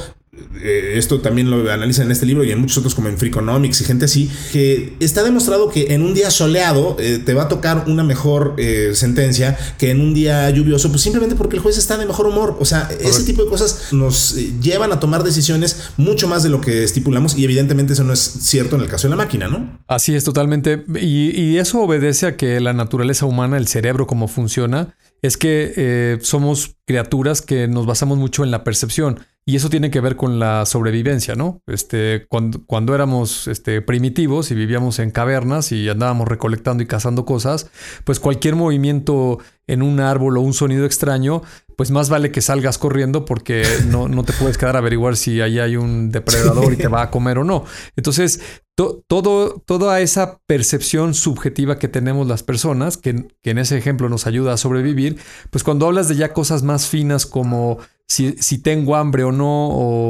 eh, 0.61 0.93
esto 0.95 1.21
también 1.21 1.51
lo 1.51 1.71
analizan 1.71 2.07
en 2.07 2.11
este 2.11 2.25
libro 2.25 2.43
y 2.43 2.51
en 2.51 2.59
muchos 2.59 2.79
otros 2.79 2.95
como 2.95 3.07
en 3.07 3.17
Freakonomics 3.17 3.81
y 3.81 3.83
gente 3.85 4.05
así, 4.05 4.31
que 4.51 4.95
está 4.99 5.23
demostrado 5.23 5.69
que 5.69 5.93
en 5.93 6.01
un 6.01 6.15
día 6.15 6.31
soleado 6.31 6.95
eh, 6.99 7.21
te 7.23 7.35
va 7.35 7.43
a 7.43 7.47
tocar 7.47 7.83
una 7.87 8.03
mejor 8.03 8.55
eh, 8.57 8.91
sentencia 8.95 9.57
que 9.77 9.91
en 9.91 10.01
un 10.01 10.13
día 10.13 10.49
lluvioso, 10.49 10.89
pues 10.89 11.01
simplemente 11.01 11.35
porque 11.35 11.57
el 11.57 11.61
juez 11.61 11.77
está 11.77 11.97
de 11.97 12.07
mejor 12.07 12.25
humor. 12.27 12.57
O 12.59 12.65
sea, 12.65 12.89
ese 12.99 13.23
tipo 13.23 13.43
de 13.43 13.49
cosas 13.49 13.89
nos 13.91 14.35
llevan 14.61 14.91
a 14.91 14.99
tomar 14.99 15.23
decisiones 15.23 15.89
mucho 15.97 16.27
más 16.27 16.41
de 16.41 16.49
lo 16.49 16.61
que 16.61 16.83
estipulamos 16.83 17.37
y 17.37 17.43
evidentemente 17.43 17.93
eso 17.93 18.03
no 18.03 18.13
es 18.13 18.19
cierto 18.19 18.75
en 18.75 18.81
el 18.81 18.87
caso 18.87 19.07
de 19.07 19.11
la 19.11 19.17
máquina, 19.17 19.47
¿no? 19.47 19.79
Así 19.87 20.15
es, 20.15 20.23
totalmente. 20.23 20.83
Y, 20.99 21.39
y 21.39 21.57
eso 21.57 21.79
obedece 21.79 22.25
a 22.25 22.37
que 22.37 22.59
la 22.59 22.73
naturaleza 22.73 23.27
humana, 23.27 23.57
el 23.57 23.67
cerebro, 23.67 24.07
como 24.07 24.27
funciona, 24.27 24.95
es 25.21 25.37
que 25.37 26.19
somos 26.21 26.75
criaturas 26.85 27.41
que 27.41 27.67
nos 27.67 27.85
basamos 27.85 28.17
mucho 28.17 28.43
en 28.43 28.51
la 28.51 28.63
percepción. 28.63 29.19
Y 29.45 29.57
eso 29.57 29.69
tiene 29.69 29.91
que 29.91 29.99
ver 29.99 30.15
con 30.15 30.39
la 30.39 30.65
sobrevivencia, 30.65 31.35
¿no? 31.35 31.61
Este, 31.67 32.25
cuando, 32.29 32.65
cuando 32.65 32.95
éramos 32.95 33.47
este, 33.47 33.81
primitivos 33.81 34.51
y 34.51 34.55
vivíamos 34.55 34.99
en 34.99 35.11
cavernas 35.11 35.73
y 35.73 35.89
andábamos 35.89 36.29
recolectando 36.29 36.81
y 36.81 36.87
cazando 36.87 37.25
cosas, 37.25 37.69
pues 38.05 38.21
cualquier 38.21 38.55
movimiento 38.55 39.39
en 39.67 39.81
un 39.81 39.99
árbol 39.99 40.37
o 40.37 40.41
un 40.41 40.53
sonido 40.53 40.85
extraño, 40.85 41.41
pues 41.75 41.91
más 41.91 42.09
vale 42.09 42.31
que 42.31 42.41
salgas 42.41 42.77
corriendo 42.77 43.25
porque 43.25 43.65
no, 43.87 44.07
no 44.07 44.23
te 44.23 44.31
puedes 44.31 44.57
quedar 44.57 44.77
a 44.77 44.79
averiguar 44.79 45.17
si 45.17 45.41
ahí 45.41 45.59
hay 45.59 45.75
un 45.75 46.09
depredador 46.09 46.71
y 46.71 46.77
te 46.77 46.87
va 46.87 47.01
a 47.01 47.11
comer 47.11 47.37
o 47.37 47.43
no. 47.43 47.65
Entonces, 47.97 48.39
todo, 48.75 49.61
toda 49.65 49.99
esa 50.01 50.39
percepción 50.47 51.13
subjetiva 51.13 51.77
que 51.77 51.87
tenemos 51.87 52.27
las 52.27 52.43
personas, 52.43 52.97
que, 52.97 53.27
que 53.41 53.51
en 53.51 53.59
ese 53.59 53.77
ejemplo 53.77 54.09
nos 54.09 54.25
ayuda 54.25 54.53
a 54.53 54.57
sobrevivir, 54.57 55.17
pues 55.51 55.63
cuando 55.63 55.85
hablas 55.85 56.07
de 56.07 56.15
ya 56.15 56.33
cosas 56.33 56.63
más 56.63 56.87
finas 56.87 57.25
como 57.25 57.77
si, 58.07 58.57
tengo 58.59 58.95
hambre 58.95 59.23
o 59.23 59.31
no, 59.31 59.69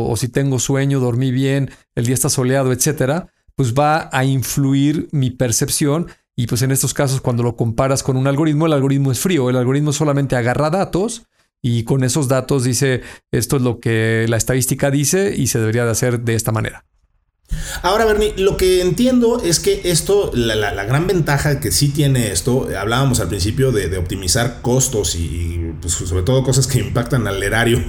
o, 0.10 0.16
si 0.18 0.28
tengo 0.28 0.60
sueño, 0.60 1.00
dormí 1.00 1.32
bien, 1.32 1.72
el 1.96 2.06
día 2.06 2.14
está 2.14 2.30
soleado, 2.30 2.72
etcétera, 2.72 3.30
pues 3.56 3.74
va 3.74 4.10
a 4.12 4.26
influir 4.26 5.08
mi 5.12 5.32
percepción. 5.32 6.08
Y 6.36 6.48
pues 6.48 6.64
en 6.64 6.72
estos 6.72 6.94
casos, 6.94 7.22
cuando 7.22 7.44
lo 7.44 7.56
comparas 7.56 8.02
con 8.02 8.18
un 8.18 8.28
algoritmo, 8.28 8.66
el 8.66 8.74
algoritmo 8.74 9.12
es 9.12 9.20
frío. 9.20 9.50
El 9.50 9.56
algoritmo 9.56 9.94
solamente 9.94 10.36
agarra 10.36 10.72
datos 10.72 11.28
y 11.62 11.84
con 11.84 12.04
esos 12.04 12.28
datos 12.28 12.64
dice 12.64 13.02
esto 13.32 13.58
es 13.58 13.62
lo 13.62 13.80
que 13.80 14.26
la 14.28 14.38
estadística 14.38 14.92
dice 14.92 15.34
y 15.36 15.48
se 15.48 15.60
debería 15.60 15.86
de 15.86 15.92
hacer 15.92 16.22
de 16.22 16.36
esta 16.36 16.52
manera. 16.52 16.86
Ahora, 17.82 18.06
Bernie, 18.06 18.34
lo 18.38 18.58
que 18.58 18.82
entiendo 18.82 19.42
es 19.44 19.60
que 19.60 19.82
esto, 19.86 20.32
la, 20.34 20.72
gran 20.86 21.08
ventaja 21.08 21.60
que 21.60 21.72
sí 21.72 21.90
tiene 21.90 22.32
esto, 22.32 22.68
hablábamos 22.78 23.20
al 23.20 23.30
principio 23.30 23.72
de, 23.72 23.94
optimizar 23.98 24.62
costos 24.62 25.16
y, 25.16 25.72
pues, 25.82 25.94
sobre 25.94 26.24
todo 26.24 26.44
cosas 26.44 26.68
que 26.68 26.80
impactan 26.88 27.28
al 27.28 27.42
erario. 27.42 27.80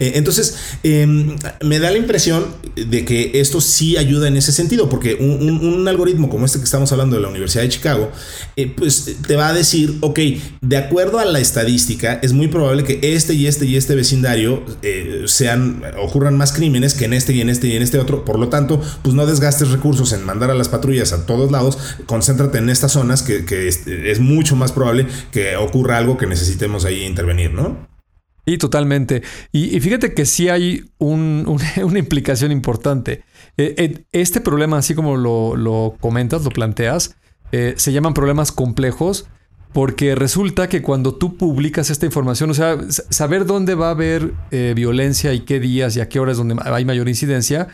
Eh, 0.00 0.12
entonces, 0.14 0.56
em, 0.82 1.36
me 1.62 1.78
da 1.78 1.90
la 1.90 1.98
impresión 1.98 2.46
de 2.74 3.04
que 3.04 3.32
esto 3.34 3.60
sí 3.60 3.96
ayuda 3.96 4.28
en 4.28 4.36
ese 4.36 4.52
sentido, 4.52 4.88
porque 4.88 5.14
un, 5.14 5.86
algoritmo 5.88 6.28
como 6.28 6.46
este 6.46 6.58
que 6.58 6.64
estamos 6.64 6.92
hablando 6.92 7.16
de 7.16 7.22
la 7.22 7.28
Universidad 7.28 7.62
de 7.62 7.68
Chicago, 7.68 8.10
eh, 8.56 8.72
pues 8.74 9.16
te 9.26 9.36
va 9.36 9.48
a 9.48 9.52
decir, 9.52 9.98
ok, 10.00 10.18
de 10.60 10.76
acuerdo 10.76 11.18
a 11.18 11.24
la 11.24 11.40
estadística, 11.40 12.14
es 12.22 12.32
muy 12.32 12.48
probable 12.48 12.84
que 12.84 13.00
este 13.02 13.34
y 13.34 13.46
este 13.46 13.66
y 13.66 13.76
este 13.76 13.94
vecindario 13.94 14.62
eh, 14.82 15.24
sean, 15.26 15.82
ocurran 16.00 16.36
más 16.36 16.52
crímenes 16.52 16.94
que 16.94 17.04
en 17.04 17.12
este 17.12 17.32
y 17.32 17.40
en 17.40 17.48
este 17.48 17.68
y 17.68 17.76
en 17.76 17.82
este 17.82 17.98
otro, 17.98 18.24
por 18.24 18.38
lo 18.38 18.48
tanto, 18.48 18.80
pues 19.02 19.11
pues 19.12 19.26
no 19.26 19.26
desgastes 19.26 19.70
recursos 19.70 20.14
en 20.14 20.24
mandar 20.24 20.50
a 20.50 20.54
las 20.54 20.70
patrullas 20.70 21.12
a 21.12 21.26
todos 21.26 21.50
lados, 21.50 21.76
concéntrate 22.06 22.56
en 22.56 22.70
estas 22.70 22.92
zonas 22.92 23.22
que, 23.22 23.68
es, 23.68 24.20
mucho 24.20 24.56
más 24.56 24.72
probable 24.72 25.06
que 25.30 25.56
ocurra 25.56 25.98
algo 25.98 26.16
que 26.16 26.26
necesitemos 26.26 26.86
ahí 26.86 27.02
intervenir, 27.02 27.52
¿no? 27.52 27.86
Y 28.46 28.56
totalmente. 28.56 29.22
Y, 29.52 29.78
fíjate 29.80 30.14
que 30.14 30.24
sí 30.24 30.48
hay 30.48 30.90
una 30.98 31.98
implicación 31.98 32.52
importante. 32.52 33.22
Eh, 33.58 33.74
eh, 33.76 34.04
este 34.12 34.40
problema, 34.40 34.78
así 34.78 34.94
como 34.94 35.18
lo, 35.18 35.96
comentas, 36.00 36.42
lo 36.42 36.50
planteas, 36.50 37.14
eh, 37.52 37.74
se 37.76 37.92
llaman 37.92 38.14
problemas 38.14 38.50
complejos 38.50 39.26
porque 39.74 40.14
resulta 40.14 40.70
que 40.70 40.80
cuando 40.80 41.14
tú 41.14 41.36
publicas 41.36 41.90
esta 41.90 42.06
información, 42.06 42.50
o 42.50 42.54
sea, 42.54 42.78
saber 42.88 43.44
dónde 43.44 43.74
va 43.74 43.88
a 43.88 43.92
haber 43.92 44.32
violencia 44.74 45.32
y 45.32 45.40
qué 45.40 45.60
días 45.60 45.96
y 45.96 46.00
a 46.00 46.10
qué 46.10 46.20
horas 46.20 46.36
donde 46.36 46.56
hay 46.62 46.84
mayor 46.84 47.08
incidencia, 47.08 47.68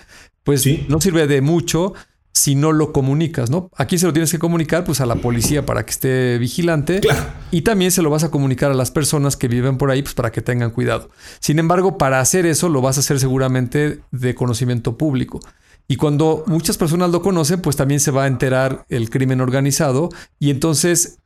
pues 0.49 0.65
no 0.89 0.99
sirve 0.99 1.27
de 1.27 1.43
mucho 1.43 1.93
si 2.33 2.55
no 2.55 2.73
lo 2.73 2.95
comunicas, 2.95 3.51
¿no? 3.51 3.71
Aquí 3.77 3.99
se 3.99 4.07
lo 4.07 4.15
tienes 4.15 4.31
que 4.31 4.39
comunicar 4.39 4.83
pues 4.83 5.03
a 5.03 5.05
la 5.05 5.17
policía 5.17 5.67
para 5.67 5.85
que 5.85 5.91
esté 5.91 6.39
vigilante 6.39 7.03
y 7.51 7.61
también 7.61 7.91
se 7.91 8.01
lo 8.01 8.09
vas 8.09 8.25
a 8.25 8.31
comunicar 8.31 8.71
a 8.71 8.75
las 8.75 8.91
personas 8.91 9.37
que 9.37 9.47
viven 9.47 9.77
por 9.77 9.91
ahí 9.91 10.01
pues 10.01 10.15
para 10.15 10.33
que 10.33 10.41
tengan 10.41 10.71
cuidado. 10.71 11.11
Sin 11.39 11.59
embargo, 11.59 11.99
para 11.99 12.21
hacer 12.21 12.47
eso 12.47 12.71
lo 12.71 12.81
vas 12.81 12.97
a 12.97 13.01
hacer 13.01 13.21
seguramente 13.21 14.01
de 14.11 14.35
conocimiento 14.35 14.97
público. 14.97 15.41
Y 15.87 15.97
cuando 15.97 16.45
muchas 16.47 16.79
personas 16.79 17.11
lo 17.11 17.21
conocen, 17.21 17.61
pues 17.61 17.77
también 17.77 18.01
se 18.01 18.11
va 18.11 18.25
a 18.25 18.27
enterar 18.27 18.87
el 18.89 19.11
crimen 19.11 19.43
organizado 19.43 20.09
y 20.39 20.49
entonces 20.49 21.19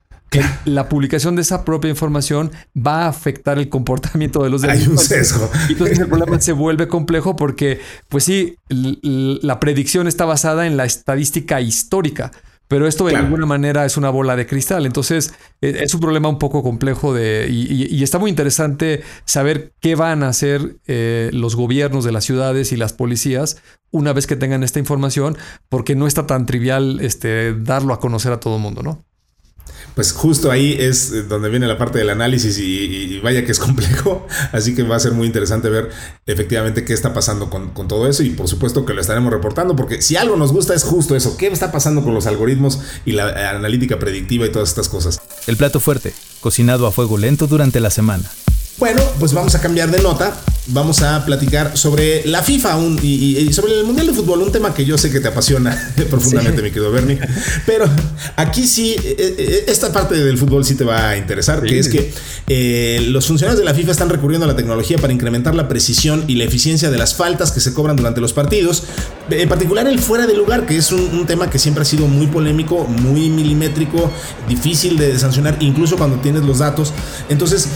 la 0.64 0.88
publicación 0.88 1.36
de 1.36 1.42
esa 1.42 1.64
propia 1.64 1.90
información 1.90 2.50
va 2.76 3.04
a 3.04 3.08
afectar 3.08 3.58
el 3.58 3.68
comportamiento 3.68 4.42
de 4.42 4.50
los 4.50 4.62
demás. 4.62 4.78
Hay 4.78 4.86
un 4.86 4.98
sesgo. 4.98 5.50
Y 5.68 5.72
entonces 5.72 5.98
el 5.98 6.08
problema 6.08 6.40
se 6.40 6.52
vuelve 6.52 6.88
complejo 6.88 7.36
porque, 7.36 7.80
pues 8.08 8.24
sí, 8.24 8.56
la 8.68 9.60
predicción 9.60 10.06
está 10.06 10.24
basada 10.24 10.66
en 10.66 10.76
la 10.76 10.84
estadística 10.84 11.60
histórica. 11.60 12.32
Pero 12.68 12.86
esto 12.86 13.04
de 13.04 13.16
alguna 13.16 13.44
manera 13.44 13.84
es 13.84 13.98
una 13.98 14.08
bola 14.08 14.34
de 14.34 14.46
cristal. 14.46 14.86
Entonces 14.86 15.34
e, 15.60 15.82
es 15.82 15.92
un 15.92 16.00
problema 16.00 16.30
un 16.30 16.38
poco 16.38 16.62
complejo 16.62 17.12
de, 17.12 17.46
y, 17.50 18.02
está 18.02 18.18
muy 18.18 18.30
interesante 18.30 19.02
saber 19.26 19.74
qué 19.80 19.94
van 19.94 20.22
a 20.22 20.28
hacer 20.28 20.76
eh, 20.86 21.28
los 21.34 21.54
gobiernos 21.54 22.02
de 22.02 22.12
las 22.12 22.24
ciudades 22.24 22.72
y 22.72 22.78
las 22.78 22.94
policías 22.94 23.58
una 23.90 24.14
vez 24.14 24.26
que 24.26 24.36
tengan 24.36 24.62
esta 24.62 24.78
información, 24.78 25.36
porque 25.68 25.94
no 25.94 26.06
está 26.06 26.26
tan 26.26 26.46
trivial 26.46 27.00
este, 27.02 27.52
darlo 27.52 27.92
a 27.92 28.00
conocer 28.00 28.32
a 28.32 28.40
todo 28.40 28.56
el 28.56 28.62
mundo, 28.62 28.82
¿no? 28.82 29.04
Pues 29.94 30.12
justo 30.12 30.50
ahí 30.50 30.76
es 30.78 31.12
eh, 31.12 31.22
donde 31.22 31.48
viene 31.48 31.66
la 31.66 31.78
parte 31.78 31.98
del 31.98 32.10
análisis 32.10 32.58
y, 32.58 33.20
vaya 33.20 33.44
que 33.44 33.52
es 33.52 33.58
complejo, 33.58 34.26
así 34.52 34.74
que 34.74 34.82
va 34.82 34.96
a 34.96 35.00
ser 35.00 35.12
muy 35.12 35.26
interesante 35.26 35.68
ver 35.68 35.90
efectivamente 36.26 36.84
qué 36.84 36.92
está 36.92 37.14
pasando 37.14 37.50
con, 37.50 37.70
con, 37.70 37.88
todo 37.88 38.08
eso 38.08 38.22
y 38.22 38.30
por 38.30 38.48
supuesto 38.48 38.84
que 38.84 38.94
lo 38.94 39.00
estaremos 39.00 39.32
reportando 39.32 39.76
porque 39.76 40.02
si 40.02 40.16
algo 40.16 40.36
nos 40.36 40.52
gusta 40.52 40.74
es 40.74 40.84
justo 40.84 41.14
eso, 41.14 41.36
qué 41.36 41.48
está 41.48 41.70
pasando 41.70 42.02
con 42.02 42.14
los 42.14 42.26
algoritmos 42.26 42.80
y 43.04 43.12
la 43.12 43.50
analítica 43.50 43.98
predictiva 43.98 44.46
y 44.46 44.50
todas 44.50 44.70
estas 44.70 44.88
cosas. 44.88 45.20
El 45.46 45.56
plato 45.56 45.80
fuerte, 45.80 46.14
cocinado 46.40 46.86
a 46.86 46.92
fuego 46.92 47.18
lento 47.18 47.46
durante 47.46 47.80
la 47.80 47.90
semana. 47.90 48.30
Bueno, 48.78 49.02
pues 49.18 49.32
vamos 49.32 49.54
a 49.54 49.60
cambiar 49.60 49.90
de 49.90 50.02
nota. 50.02 50.34
Vamos 50.68 51.02
a 51.02 51.24
platicar 51.24 51.76
sobre 51.76 52.24
la 52.24 52.40
FIFA 52.40 52.78
y, 53.02 53.52
sobre 53.52 53.80
el 53.80 53.84
Mundial 53.84 54.06
de 54.06 54.12
Fútbol, 54.12 54.42
un 54.42 54.52
tema 54.52 54.72
que 54.72 54.84
yo 54.84 54.96
sé 54.96 55.10
que 55.10 55.18
te 55.18 55.26
apasiona 55.26 55.92
profundamente, 56.10 56.62
mi 56.62 56.70
querido 56.70 56.92
Bernie. 56.92 57.18
Pero 57.66 57.84
aquí 58.36 58.64
sí, 58.64 58.94
eh, 59.02 59.16
eh, 59.18 59.64
esta 59.66 59.92
parte 59.92 60.14
del 60.14 60.38
fútbol 60.38 60.64
sí 60.64 60.76
te 60.76 60.84
va 60.84 61.10
a 61.10 61.16
interesar, 61.16 61.62
que 61.62 61.80
es 61.80 61.88
que 61.88 62.12
eh, 62.46 63.04
los 63.08 63.26
funcionarios 63.26 63.58
de 63.58 63.64
la 63.64 63.74
FIFA 63.74 63.90
están 63.90 64.08
recurriendo 64.08 64.44
a 64.44 64.48
la 64.48 64.54
tecnología 64.54 64.98
para 64.98 65.12
incrementar 65.12 65.56
la 65.56 65.68
precisión 65.68 66.24
y 66.28 66.36
la 66.36 66.44
eficiencia 66.44 66.90
de 66.90 66.98
las 66.98 67.14
faltas 67.14 67.50
que 67.50 67.58
se 67.58 67.74
cobran 67.74 67.96
durante 67.96 68.20
los 68.20 68.32
partidos, 68.32 68.84
en 69.32 69.48
particular 69.48 69.86
el 69.86 69.98
fuera 69.98 70.26
de 70.26 70.34
lugar, 70.34 70.66
que 70.66 70.76
es 70.76 70.92
un, 70.92 71.22
tema 71.26 71.48
que 71.48 71.58
siempre 71.58 71.82
ha 71.82 71.84
sido 71.84 72.08
muy 72.08 72.26
polémico, 72.26 72.84
muy 72.84 73.30
milimétrico, 73.30 74.10
difícil 74.48 74.98
de 74.98 75.18
sancionar, 75.18 75.56
incluso 75.60 75.96
cuando 75.96 76.16
tienes 76.18 76.42
los 76.42 76.58
datos. 76.58 76.92
Entonces, 77.28 77.68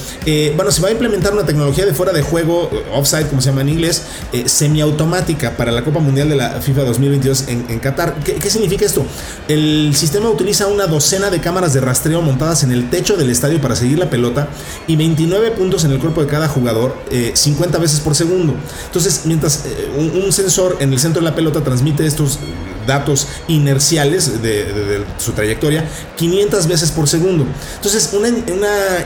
bueno, 0.57 0.71
se 0.71 0.83
va 0.83 0.89
a 0.89 0.91
implementar 0.91 1.33
una 1.33 1.47
tecnología 1.47 1.87
de 1.87 1.95
fuera 1.95 2.13
de 2.13 2.23
juego, 2.23 2.69
eh, 2.73 2.85
offside 2.93 3.29
como 3.29 3.41
se 3.41 3.51
llama 3.51 3.63
en 3.63 3.71
inglés, 3.71 4.03
eh, 4.33 4.49
semiautomática 4.49 5.57
para 5.57 5.73
la 5.73 5.83
Copa 5.85 6.01
Mundial 6.01 6.29
de 6.29 6.37
la 6.37 6.61
FIFA 6.61 6.85
2022 6.85 7.45
en, 7.49 7.79
Qatar. 7.79 8.17
¿Qué, 8.25 8.51
significa 8.51 8.85
esto? 8.85 9.05
El 9.49 9.93
sistema 9.95 10.31
utiliza 10.31 10.67
una 10.67 10.87
docena 10.87 11.31
de 11.31 11.41
cámaras 11.41 11.73
de 11.75 11.81
rastreo 11.81 12.23
montadas 12.23 12.63
en 12.65 12.73
el 12.73 12.91
techo 12.91 13.17
del 13.17 13.31
estadio 13.31 13.61
para 13.61 13.77
seguir 13.77 13.99
la 13.99 14.11
pelota 14.11 14.49
y 14.87 14.97
29 14.97 15.53
puntos 15.53 15.85
en 15.85 15.93
el 15.93 15.99
cuerpo 15.99 16.23
de 16.23 16.27
cada 16.27 16.49
jugador, 16.49 16.97
50 17.35 17.77
eh, 17.77 17.81
veces 17.81 18.01
por 18.01 18.15
segundo. 18.15 18.55
Entonces, 18.87 19.23
mientras 19.25 19.65
un 19.97 20.33
sensor 20.33 20.77
en 20.81 20.93
el 20.93 20.99
centro 20.99 21.21
de 21.21 21.29
la 21.29 21.35
pelota 21.35 21.46
transmite 21.53 22.07
estos 22.07 22.39
datos 22.87 23.29
inerciales 23.49 24.43
de, 24.43 25.05
su 25.19 25.33
trayectoria 25.33 25.85
500 26.17 26.67
veces 26.67 26.91
por 26.91 27.09
segundo. 27.09 27.47
Entonces, 27.77 28.11
una, 28.13 28.29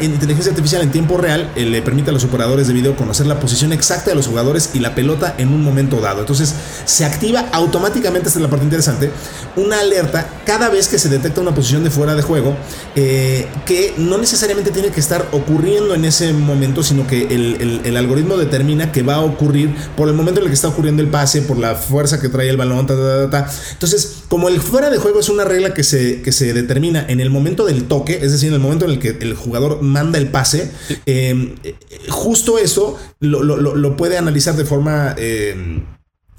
inteligencia 0.00 0.50
artificial 0.50 0.82
en 0.82 0.90
tiempo 0.90 1.16
real 1.16 1.50
eh, 1.56 1.64
le 1.64 1.82
permite 1.82 2.10
a 2.10 2.12
los 2.12 2.24
operadores 2.24 2.68
de 2.68 2.74
video 2.74 2.96
conocer 2.96 3.26
la 3.26 3.40
posición 3.40 3.72
exacta 3.72 4.10
de 4.10 4.16
los 4.16 4.26
jugadores 4.26 4.70
y 4.74 4.80
la 4.80 4.94
pelota 4.94 5.34
en 5.38 5.48
un 5.48 5.62
momento 5.62 6.00
dado. 6.00 6.20
Entonces, 6.20 6.54
se 6.84 7.04
activa 7.04 7.46
automáticamente, 7.52 8.28
esta 8.28 8.38
es 8.38 8.42
la 8.42 8.50
parte 8.50 8.64
interesante, 8.64 9.10
una 9.56 9.80
alerta 9.80 10.26
cada 10.44 10.68
vez 10.68 10.88
que 10.88 10.98
se 10.98 11.08
detecta 11.08 11.40
una 11.40 11.54
posición 11.54 11.84
de 11.84 11.90
fuera 11.90 12.14
de 12.14 12.22
juego 12.22 12.56
eh, 12.96 13.46
que 13.66 13.94
no 13.98 14.18
necesariamente 14.18 14.70
tiene 14.70 14.90
que 14.90 15.00
estar 15.00 15.28
ocurriendo 15.32 15.94
en 15.94 16.04
ese 16.04 16.32
momento, 16.32 16.82
sino 16.82 17.06
que 17.06 17.22
el, 17.30 17.96
algoritmo 17.96 18.36
determina 18.36 18.92
que 18.92 19.02
va 19.02 19.16
a 19.16 19.20
ocurrir 19.20 19.74
por 19.96 20.08
el 20.08 20.14
momento 20.14 20.40
en 20.40 20.46
el 20.46 20.50
que 20.50 20.54
está 20.54 20.68
ocurriendo 20.68 21.02
el 21.02 21.08
pase, 21.08 21.42
por 21.42 21.58
la 21.58 21.74
fuerza 21.74 22.20
que 22.20 22.28
trae 22.28 22.48
el 22.48 22.56
balón, 22.56 22.86
ta, 22.86 22.94
ta, 22.96 23.30
ta, 23.30 23.50
entonces, 23.72 24.22
como 24.28 24.48
el 24.48 24.60
fuera 24.60 24.90
de 24.90 24.98
juego 24.98 25.20
es 25.20 25.28
una 25.28 25.44
regla 25.44 25.74
que 25.74 25.84
se, 25.84 26.22
que 26.22 26.32
se 26.32 26.52
determina 26.52 27.04
en 27.08 27.20
el 27.20 27.30
momento 27.30 27.64
del 27.64 27.84
toque, 27.84 28.18
es 28.22 28.32
decir, 28.32 28.48
en 28.48 28.54
el 28.54 28.60
momento 28.60 28.84
en 28.84 28.92
el 28.92 28.98
que 28.98 29.10
el 29.20 29.34
jugador 29.34 29.82
manda 29.82 30.18
el 30.18 30.28
pase, 30.28 30.70
eh, 31.06 31.54
justo 32.08 32.58
eso 32.58 32.98
lo, 33.20 33.96
puede 33.96 34.18
analizar 34.18 34.56
de 34.56 34.64
forma... 34.64 35.14
Eh, 35.18 35.82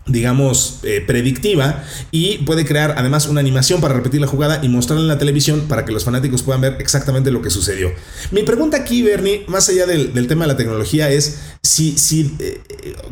digamos, 0.07 0.79
eh, 0.81 1.03
predictiva 1.05 1.83
y 2.09 2.39
puede 2.39 2.65
crear 2.65 2.95
además 2.97 3.27
una 3.27 3.39
animación 3.39 3.81
para 3.81 3.93
repetir 3.93 4.19
la 4.19 4.25
jugada 4.25 4.59
y 4.63 4.67
mostrarla 4.67 5.03
en 5.03 5.07
la 5.07 5.19
televisión 5.19 5.67
para 5.67 5.85
que 5.85 5.91
los 5.91 6.03
fanáticos 6.03 6.41
puedan 6.41 6.61
ver 6.61 6.77
exactamente 6.79 7.29
lo 7.29 7.43
que 7.43 7.51
sucedió. 7.51 7.91
Mi 8.31 8.41
pregunta 8.41 8.77
aquí, 8.77 9.03
Bernie, 9.03 9.43
más 9.47 9.69
allá 9.69 9.85
del, 9.85 10.11
tema 10.27 10.45
de 10.45 10.53
la 10.53 10.57
tecnología, 10.57 11.11
es 11.11 11.39
si, 11.61 11.97
si 11.99 12.35
eh, 12.39 12.61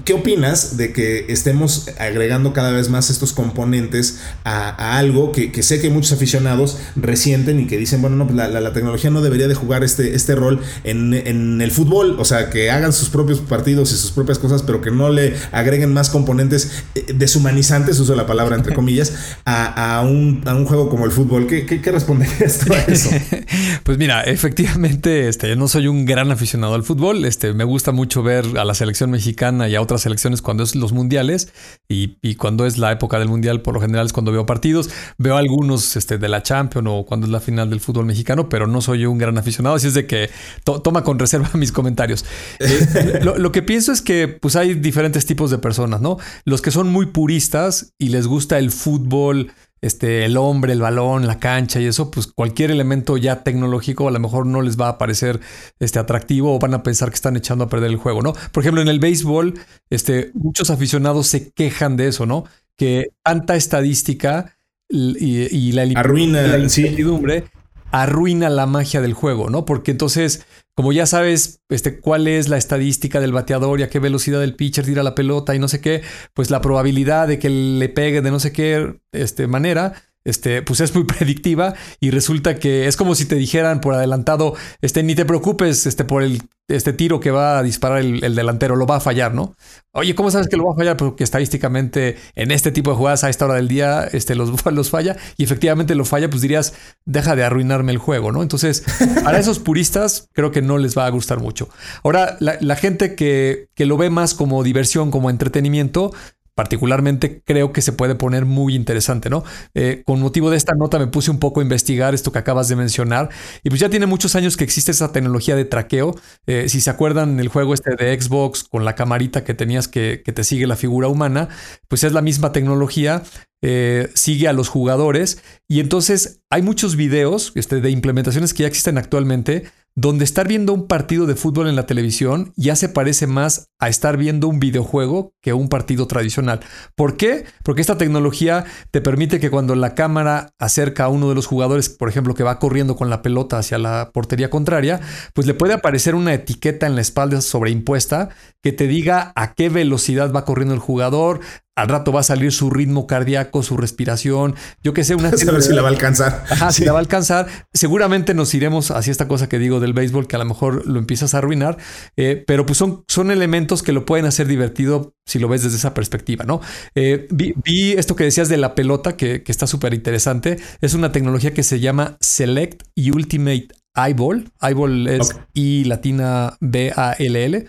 ¿qué 0.04 0.14
opinas 0.14 0.78
de 0.78 0.92
que 0.92 1.26
estemos 1.30 1.90
agregando 2.00 2.54
cada 2.54 2.72
vez 2.72 2.90
más 2.90 3.12
estos 3.12 3.34
componentes 3.34 4.20
a, 4.44 4.98
algo 4.98 5.32
que, 5.32 5.62
sé 5.62 5.80
que 5.80 5.92
muchos 5.92 6.14
aficionados 6.14 6.78
resienten 6.96 7.60
y 7.60 7.68
que 7.68 7.78
dicen, 7.78 8.02
bueno, 8.02 8.16
no, 8.16 8.34
la, 8.34 8.48
la, 8.48 8.74
tecnología 8.74 9.12
no 9.12 9.22
debería 9.22 9.48
de 9.48 9.54
jugar 9.54 9.84
este, 9.84 10.16
este 10.16 10.36
rol 10.36 10.60
en, 10.84 11.14
en 11.14 11.62
el 11.62 11.72
fútbol, 11.72 12.16
o 12.20 12.26
sea, 12.26 12.50
que 12.50 12.72
hagan 12.72 12.94
sus 12.94 13.10
propios 13.10 13.40
partidos 13.40 13.92
y 13.92 13.98
sus 13.98 14.12
propias 14.12 14.40
cosas, 14.40 14.64
pero 14.64 14.82
que 14.82 14.90
no 14.90 15.10
le 15.10 15.36
agreguen 15.52 15.94
más 15.94 16.10
componentes 16.10 16.60
eh, 16.60 16.79
deshumanizantes, 17.14 18.00
uso 18.00 18.16
la 18.16 18.26
palabra 18.26 18.56
entre 18.56 18.74
comillas, 18.74 19.14
a, 19.46 20.02
un, 20.06 20.44
juego 20.66 20.90
como 20.90 21.06
el 21.06 21.12
fútbol. 21.12 21.48
¿Qué, 21.48 21.66
qué, 21.66 21.82
qué 21.82 21.92
responderías 21.92 22.70
a 22.70 22.78
eso? 22.92 23.10
pues 23.84 23.98
mira, 23.98 24.24
efectivamente, 24.24 25.28
este, 25.28 25.50
yo 25.50 25.56
no 25.56 25.68
soy 25.68 25.88
un 25.88 26.06
gran 26.06 26.32
aficionado 26.32 26.76
al 26.76 26.84
fútbol. 26.84 27.26
Este, 27.26 27.54
me 27.54 27.64
gusta 27.64 27.92
mucho 27.92 28.24
ver 28.24 28.46
a 28.58 28.66
la 28.66 28.74
selección 28.74 29.12
mexicana 29.12 29.70
y 29.70 29.76
a 29.76 29.82
otras 29.82 30.02
selecciones 30.02 30.42
cuando 30.42 30.64
es 30.64 30.76
los 30.76 30.94
mundiales 30.94 31.52
y, 31.88 32.36
cuando 32.36 32.66
es 32.66 32.78
la 32.78 32.92
época 32.92 33.20
del 33.20 33.28
mundial, 33.28 33.62
por 33.62 33.74
lo 33.74 33.82
general 33.82 34.06
es 34.06 34.14
cuando 34.14 34.32
veo 34.32 34.46
partidos. 34.46 34.90
Veo 35.18 35.38
algunos 35.38 35.96
este, 35.96 36.18
de 36.18 36.30
la 36.30 36.44
Champions 36.44 36.88
o 36.90 37.06
cuando 37.06 37.26
es 37.26 37.32
la 37.32 37.40
final 37.40 37.70
del 37.70 37.80
fútbol 37.80 38.06
mexicano, 38.06 38.50
pero 38.50 38.68
no 38.68 38.82
soy 38.82 39.06
un 39.06 39.18
gran 39.18 39.38
aficionado. 39.38 39.76
Así 39.76 39.88
es 39.88 39.94
de 39.94 40.06
que 40.06 40.30
toma 40.64 41.04
con 41.04 41.20
reserva 41.20 41.50
mis 41.54 41.72
comentarios. 41.72 42.26
Eh, 42.60 43.20
lo, 43.24 43.38
lo, 43.38 43.52
que 43.52 43.62
pienso 43.62 43.92
es 43.92 44.02
que 44.02 44.28
pues 44.28 44.56
hay 44.56 44.76
diferentes 44.76 45.26
tipos 45.26 45.52
de 45.52 45.58
personas, 45.58 46.02
¿no? 46.02 46.18
Los 46.46 46.62
que 46.62 46.69
son 46.72 46.80
son 46.80 46.92
muy 46.92 47.08
puristas 47.08 47.94
y 47.98 48.08
les 48.08 48.26
gusta 48.26 48.58
el 48.58 48.72
fútbol, 48.72 49.52
este, 49.82 50.24
el 50.24 50.38
hombre, 50.38 50.72
el 50.72 50.80
balón, 50.82 51.28
la 51.28 51.40
cancha 51.40 51.82
y 51.82 51.86
eso, 51.86 52.10
pues 52.10 52.28
cualquier 52.28 52.72
elemento 52.72 53.18
ya 53.18 53.44
tecnológico 53.44 54.08
a 54.08 54.12
lo 54.12 54.20
mejor 54.20 54.46
no 54.46 54.62
les 54.62 54.80
va 54.80 54.88
a 54.88 54.98
parecer 54.98 55.42
este, 55.80 56.00
atractivo 56.00 56.56
o 56.56 56.60
van 56.60 56.74
a 56.74 56.84
pensar 56.84 57.10
que 57.10 57.16
están 57.16 57.36
echando 57.36 57.66
a 57.66 57.70
perder 57.70 57.90
el 57.90 57.98
juego, 57.98 58.22
¿no? 58.22 58.34
Por 58.54 58.64
ejemplo, 58.64 58.82
en 58.82 58.88
el 58.88 59.00
béisbol, 59.00 59.60
este, 59.90 60.32
muchos 60.34 60.70
aficionados 60.70 61.28
se 61.28 61.52
quejan 61.52 61.98
de 61.98 62.08
eso, 62.08 62.26
¿no? 62.26 62.46
Que 62.78 63.10
tanta 63.24 63.56
estadística 63.58 64.56
y, 64.88 65.74
la, 65.74 65.84
Arruina, 66.00 66.42
la 66.44 66.58
incertidumbre 66.58 67.44
arruina 67.92 68.50
la 68.50 68.66
magia 68.66 69.02
del 69.02 69.14
juego, 69.14 69.50
¿no? 69.50 69.66
Porque 69.66 69.92
entonces, 69.92 70.46
como 70.76 70.92
ya 70.94 71.06
sabes, 71.06 71.62
este, 71.70 72.00
cuál 72.00 72.28
es 72.28 72.50
la 72.50 72.58
estadística 72.58 73.20
del 73.20 73.34
bateador 73.34 73.80
y 73.80 73.84
a 73.84 73.90
qué 73.90 74.00
velocidad 74.00 74.44
el 74.44 74.56
pitcher 74.56 74.86
tira 74.86 75.04
la 75.04 75.16
pelota 75.16 75.56
y 75.56 75.60
no 75.60 75.68
sé 75.68 75.82
qué, 75.82 76.02
pues 76.34 76.50
la 76.50 76.62
probabilidad 76.62 77.28
de 77.28 77.40
que 77.40 77.50
le 77.50 77.90
pegue 77.90 78.22
de 78.22 78.32
no 78.32 78.40
sé 78.40 78.52
qué 78.52 79.00
este, 79.12 79.48
manera 79.48 79.94
este, 80.24 80.62
pues 80.62 80.80
es 80.80 80.94
muy 80.94 81.04
predictiva 81.06 81.74
y 82.00 82.12
resulta 82.12 82.60
que 82.60 82.88
es 82.88 82.98
como 82.98 83.16
si 83.16 83.26
te 83.26 83.36
dijeran 83.36 83.82
por 83.82 83.94
adelantado, 83.94 84.56
este, 84.82 85.04
ni 85.04 85.16
te 85.16 85.26
preocupes, 85.26 85.86
este, 85.86 86.04
por 86.04 86.24
el 86.24 86.42
este 86.70 86.94
tiro 86.94 87.20
que 87.20 87.32
va 87.32 87.58
a 87.58 87.64
disparar 87.64 88.00
el, 88.00 88.36
delantero, 88.36 88.76
lo 88.76 88.86
va 88.86 88.98
a 88.98 89.00
fallar, 89.00 89.34
¿no? 89.34 89.56
Oye, 89.92 90.14
¿cómo 90.14 90.30
sabes 90.30 90.48
que 90.48 90.56
lo 90.56 90.66
va 90.66 90.74
a 90.74 90.76
fallar? 90.76 90.98
Porque 90.98 91.24
estadísticamente 91.24 92.18
en 92.36 92.52
este 92.52 92.72
tipo 92.72 92.92
de 92.92 92.98
jugadas 92.98 93.24
a 93.24 93.30
esta 93.30 93.46
hora 93.46 93.56
del 93.56 93.68
día 93.68 94.04
este, 94.04 94.36
los, 94.36 94.66
los 94.72 94.90
falla 94.90 95.18
y 95.36 95.44
efectivamente 95.44 95.96
lo 95.96 96.06
falla, 96.06 96.30
pues 96.30 96.42
dirías, 96.42 96.74
deja 97.06 97.36
de 97.36 97.44
arruinarme 97.44 97.92
el 97.92 97.98
juego, 97.98 98.32
¿no? 98.32 98.44
Entonces, 98.44 98.84
para 99.24 99.40
esos 99.40 99.60
puristas 99.60 100.30
creo 100.34 100.52
que 100.52 100.62
no 100.62 100.78
les 100.78 100.98
va 100.98 101.08
a 101.08 101.10
gustar 101.10 101.40
mucho. 101.40 101.70
Ahora, 102.04 102.38
la, 102.40 102.76
gente 102.76 103.16
que, 103.16 103.70
que 103.74 103.86
lo 103.86 103.98
ve 103.98 104.10
más 104.10 104.36
como 104.36 104.64
diversión, 104.64 105.12
como 105.12 105.30
entretenimiento, 105.30 106.14
particularmente 106.60 107.42
creo 107.46 107.72
que 107.72 107.82
se 107.82 107.94
puede 107.94 108.16
poner 108.16 108.44
muy 108.44 108.76
interesante, 108.76 109.30
¿no? 109.30 109.46
Eh, 109.76 110.04
con 110.06 110.20
motivo 110.20 110.50
de 110.50 110.58
esta 110.58 110.76
nota 110.76 111.00
me 111.00 111.08
puse 111.08 111.32
un 111.32 111.40
poco 111.40 111.62
a 111.62 111.64
investigar 111.64 112.14
esto 112.14 112.34
que 112.34 112.40
acabas 112.40 112.68
de 112.68 112.76
mencionar 112.76 113.30
y 113.64 113.70
pues 113.70 113.80
ya 113.80 113.90
tiene 113.90 114.08
muchos 114.08 114.36
años 114.36 114.58
que 114.58 114.66
existe 114.66 114.92
esa 114.92 115.14
tecnología 115.14 115.56
de 115.56 115.64
traqueo. 115.64 116.20
Eh, 116.48 116.68
si 116.68 116.82
se 116.82 116.90
acuerdan 116.90 117.40
el 117.40 117.48
juego 117.48 117.74
este 117.74 117.96
de 117.96 118.20
Xbox 118.20 118.66
con 118.66 118.84
la 118.84 118.94
camarita 118.94 119.46
que 119.46 119.54
tenías 119.54 119.88
que, 119.88 120.18
te 120.18 120.44
sigue 120.44 120.68
la 120.68 120.76
figura 120.76 121.08
humana, 121.08 121.48
pues 121.88 122.04
es 122.04 122.12
la 122.12 122.22
misma 122.22 122.52
tecnología, 122.52 123.24
eh, 123.62 124.10
sigue 124.14 124.50
a 124.50 124.54
los 124.54 124.68
jugadores 124.68 125.42
y 125.70 125.80
entonces 125.80 126.42
hay 126.50 126.62
muchos 126.62 126.98
videos 126.98 127.54
este, 127.56 127.80
de 127.80 127.90
implementaciones 127.90 128.54
que 128.54 128.64
ya 128.64 128.68
existen 128.68 128.98
actualmente 128.98 129.64
donde 129.96 130.24
estar 130.24 130.48
viendo 130.48 130.74
un 130.74 130.88
partido 130.88 131.26
de 131.26 131.36
fútbol 131.36 131.68
en 131.68 131.76
la 131.76 131.86
televisión 131.86 132.54
ya 132.56 132.76
se 132.76 132.90
parece 132.90 133.28
más 133.28 133.70
a 133.80 133.90
estar 133.90 134.18
viendo 134.18 134.48
un 134.48 134.60
videojuego 134.60 135.34
que 135.42 135.54
un 135.54 135.70
partido 135.70 136.08
tradicional. 136.08 136.62
¿Por 136.96 137.18
qué? 137.18 137.46
Porque 137.64 137.82
esta 137.82 137.98
tecnología 137.98 138.66
te 138.92 139.02
permite 139.02 139.40
que 139.40 139.50
cuando 139.50 139.76
la 139.76 139.96
cámara 139.96 140.54
acerca 140.60 141.06
a 141.06 141.10
uno 141.10 141.30
de 141.30 141.36
los 141.36 141.48
jugadores, 141.48 141.90
por 141.90 142.10
ejemplo, 142.10 142.34
que 142.34 142.44
va 142.44 142.60
corriendo 142.60 142.96
con 142.96 143.10
la 143.10 143.22
pelota 143.22 143.58
hacia 143.58 143.78
la 143.78 144.12
portería 144.14 144.50
contraria, 144.50 145.02
pues 145.34 145.48
le 145.48 145.54
puede 145.54 145.74
aparecer 145.74 146.16
una 146.16 146.34
etiqueta 146.34 146.88
en 146.88 146.96
la 146.96 147.02
espalda 147.02 147.42
sobreimpuesta 147.42 148.30
que 148.62 148.72
te 148.72 148.88
diga 148.88 149.32
a 149.36 149.54
qué 149.54 149.70
velocidad 149.70 150.34
va 150.34 150.46
corriendo 150.46 150.74
el 150.74 150.80
jugador, 150.80 151.40
al 151.82 151.88
rato 151.88 152.12
va 152.12 152.20
a 152.20 152.24
salir 152.24 152.52
su 152.52 152.70
ritmo 152.70 153.08
cardíaco, 153.08 153.64
su 153.64 153.78
respiración, 153.78 154.56
yo 154.84 154.94
qué 154.94 155.04
sé, 155.04 155.16
una... 155.16 155.30
A 155.50 155.52
ver 155.52 155.62
si 155.62 155.74
la 155.74 155.82
va 155.82 155.88
a 155.88 155.92
alcanzar. 155.92 156.44
Ajá, 156.50 156.72
si 156.72 156.84
la 156.84 156.92
va 156.92 157.00
a 157.00 157.02
alcanzar. 157.02 157.48
Seguramente 157.74 158.34
nos 158.34 158.54
iremos 158.54 158.92
hacia 158.92 159.12
esta 159.12 159.28
cosa 159.28 159.50
que 159.50 159.58
digo 159.58 159.80
del 159.80 159.94
béisbol, 159.94 160.28
que 160.28 160.36
a 160.36 160.40
lo 160.40 160.46
mejor 160.46 160.86
lo 160.86 161.00
empiezas 161.00 161.34
a 161.34 161.40
arruinar, 161.40 161.78
eh, 162.18 162.44
pero 162.46 162.66
pues 162.66 162.78
son, 162.78 163.04
son 163.08 163.32
elementos 163.32 163.82
que 163.84 163.94
lo 163.94 164.06
pueden 164.06 164.26
hacer 164.26 164.48
divertido 164.48 165.14
si 165.26 165.40
lo 165.40 165.48
ves 165.48 165.64
desde 165.64 165.78
esa 165.78 165.94
perspectiva, 165.94 166.44
¿no? 166.46 166.60
Eh, 166.96 167.28
vi, 167.32 167.94
esto 167.94 168.16
que 168.16 168.24
decías 168.24 168.50
de 168.50 168.58
la 168.58 168.76
pelota, 168.76 169.16
que, 169.16 169.44
está 169.48 169.66
súper 169.66 169.94
interesante. 169.94 170.60
Es 170.82 170.94
una 170.94 171.12
tecnología 171.12 171.54
que 171.54 171.64
se 171.64 171.80
llama 171.80 172.18
Select 172.20 172.84
Ultimate 172.96 173.70
Eyeball. 173.96 174.52
Eyeball 174.62 175.08
es 175.08 175.36
I 175.54 175.86
latina 175.86 176.56
B 176.60 176.94
A 176.96 177.14
L 177.18 177.46
L. 177.46 177.68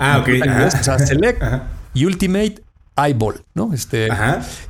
Ah, 0.00 0.18
ok. 0.18 0.28
O 0.80 0.82
sea, 0.82 0.98
Select 0.98 1.40
Ultimate 1.94 2.62
eyeball, 2.96 3.44
¿no? 3.54 3.72
Este, 3.72 4.08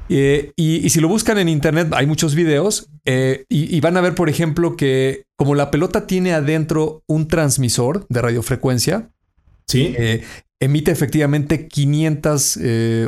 eh, 0.09 0.53
y, 0.57 0.89
si 0.91 1.01
lo 1.01 1.09
buscan 1.09 1.39
en 1.39 1.49
internet, 1.49 1.89
hay 1.93 2.07
muchos 2.07 2.35
videos 2.35 2.89
eh, 3.05 3.45
y, 3.49 3.81
van 3.81 3.97
a 3.97 4.01
ver, 4.01 4.15
por 4.15 4.29
ejemplo, 4.29 4.77
que 4.77 5.25
como 5.37 5.55
la 5.55 5.71
pelota 5.71 6.07
tiene 6.07 6.33
adentro 6.33 7.03
un 7.07 7.29
transmisor 7.29 8.07
de 8.09 8.23
radiofrecuencia, 8.23 9.11
¿Sí? 9.67 9.95
Eh, 9.97 10.25
emite 10.59 10.91
efectivamente 10.91 11.69
500 11.69 12.59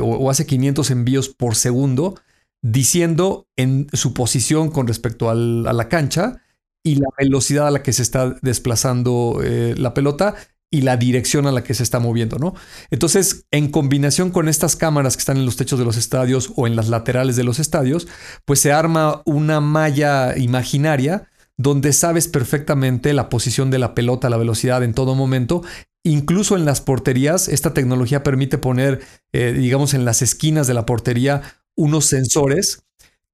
o, 0.01 0.29
hace 0.29 0.45
500 0.45 0.91
envíos 0.91 1.29
por 1.29 1.55
segundo, 1.55 2.15
diciendo 2.61 3.47
en 3.57 3.87
su 3.91 4.13
posición 4.13 4.71
con 4.71 4.87
respecto 4.87 5.29
a 5.29 5.35
la 5.35 5.89
cancha 5.89 6.41
y 6.81 6.95
la 6.95 7.07
velocidad 7.17 7.67
a 7.67 7.71
la 7.71 7.83
que 7.83 7.93
se 7.93 8.01
está 8.01 8.35
desplazando 8.41 9.41
la 9.75 9.93
pelota 9.93 10.35
y 10.73 10.81
la 10.81 10.97
dirección 10.97 11.45
a 11.45 11.51
la 11.51 11.63
que 11.63 11.75
se 11.75 11.83
está 11.83 11.99
moviendo, 11.99 12.39
¿no? 12.39 12.55
Entonces, 12.89 13.45
en 13.51 13.69
combinación 13.69 14.31
con 14.31 14.49
estas 14.49 14.75
cámaras 14.75 15.15
que 15.15 15.19
están 15.19 15.37
en 15.37 15.45
los 15.45 15.55
techos 15.55 15.77
de 15.77 15.85
los 15.85 15.97
estadios 15.97 16.51
o 16.55 16.65
en 16.65 16.75
las 16.75 16.89
laterales 16.89 17.35
de 17.35 17.43
los 17.43 17.59
estadios, 17.59 18.07
pues 18.43 18.59
se 18.59 18.71
arma 18.71 19.21
una 19.25 19.61
malla 19.61 20.35
imaginaria 20.35 21.29
donde 21.57 21.93
sabes 21.93 22.27
perfectamente 22.27 23.13
la 23.13 23.29
posición 23.29 23.69
de 23.69 23.77
la 23.77 23.93
pelota, 23.93 24.31
la 24.31 24.37
velocidad 24.37 24.81
en 24.81 24.95
todo 24.95 25.13
momento. 25.13 25.61
Incluso 26.03 26.57
en 26.57 26.65
las 26.65 26.81
porterías, 26.81 27.49
esta 27.49 27.75
tecnología 27.75 28.23
permite 28.23 28.57
poner, 28.57 29.01
eh, 29.31 29.53
digamos, 29.55 29.93
en 29.93 30.05
las 30.05 30.23
esquinas 30.23 30.65
de 30.65 30.73
la 30.73 30.87
portería 30.87 31.43
unos 31.75 32.05
sensores 32.05 32.83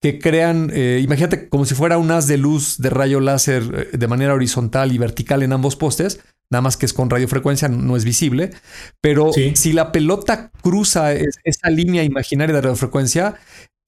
que 0.01 0.19
crean, 0.19 0.71
eh, 0.73 1.01
imagínate 1.03 1.49
como 1.49 1.65
si 1.65 1.75
fuera 1.75 1.97
un 1.97 2.11
haz 2.11 2.27
de 2.27 2.37
luz 2.37 2.77
de 2.77 2.89
rayo 2.89 3.19
láser 3.19 3.89
eh, 3.93 3.97
de 3.97 4.07
manera 4.07 4.33
horizontal 4.33 4.93
y 4.93 4.97
vertical 4.97 5.43
en 5.43 5.51
ambos 5.51 5.75
postes, 5.75 6.21
nada 6.49 6.61
más 6.61 6.77
que 6.77 6.85
es 6.85 6.93
con 6.93 7.09
radiofrecuencia, 7.09 7.67
no 7.67 7.97
es 7.97 8.05
visible, 8.05 8.51
pero 9.01 9.31
si 9.33 9.73
la 9.73 9.91
pelota 9.91 10.51
cruza 10.61 11.13
esa 11.13 11.69
línea 11.69 12.03
imaginaria 12.03 12.55
de 12.55 12.61
radiofrecuencia, 12.61 13.35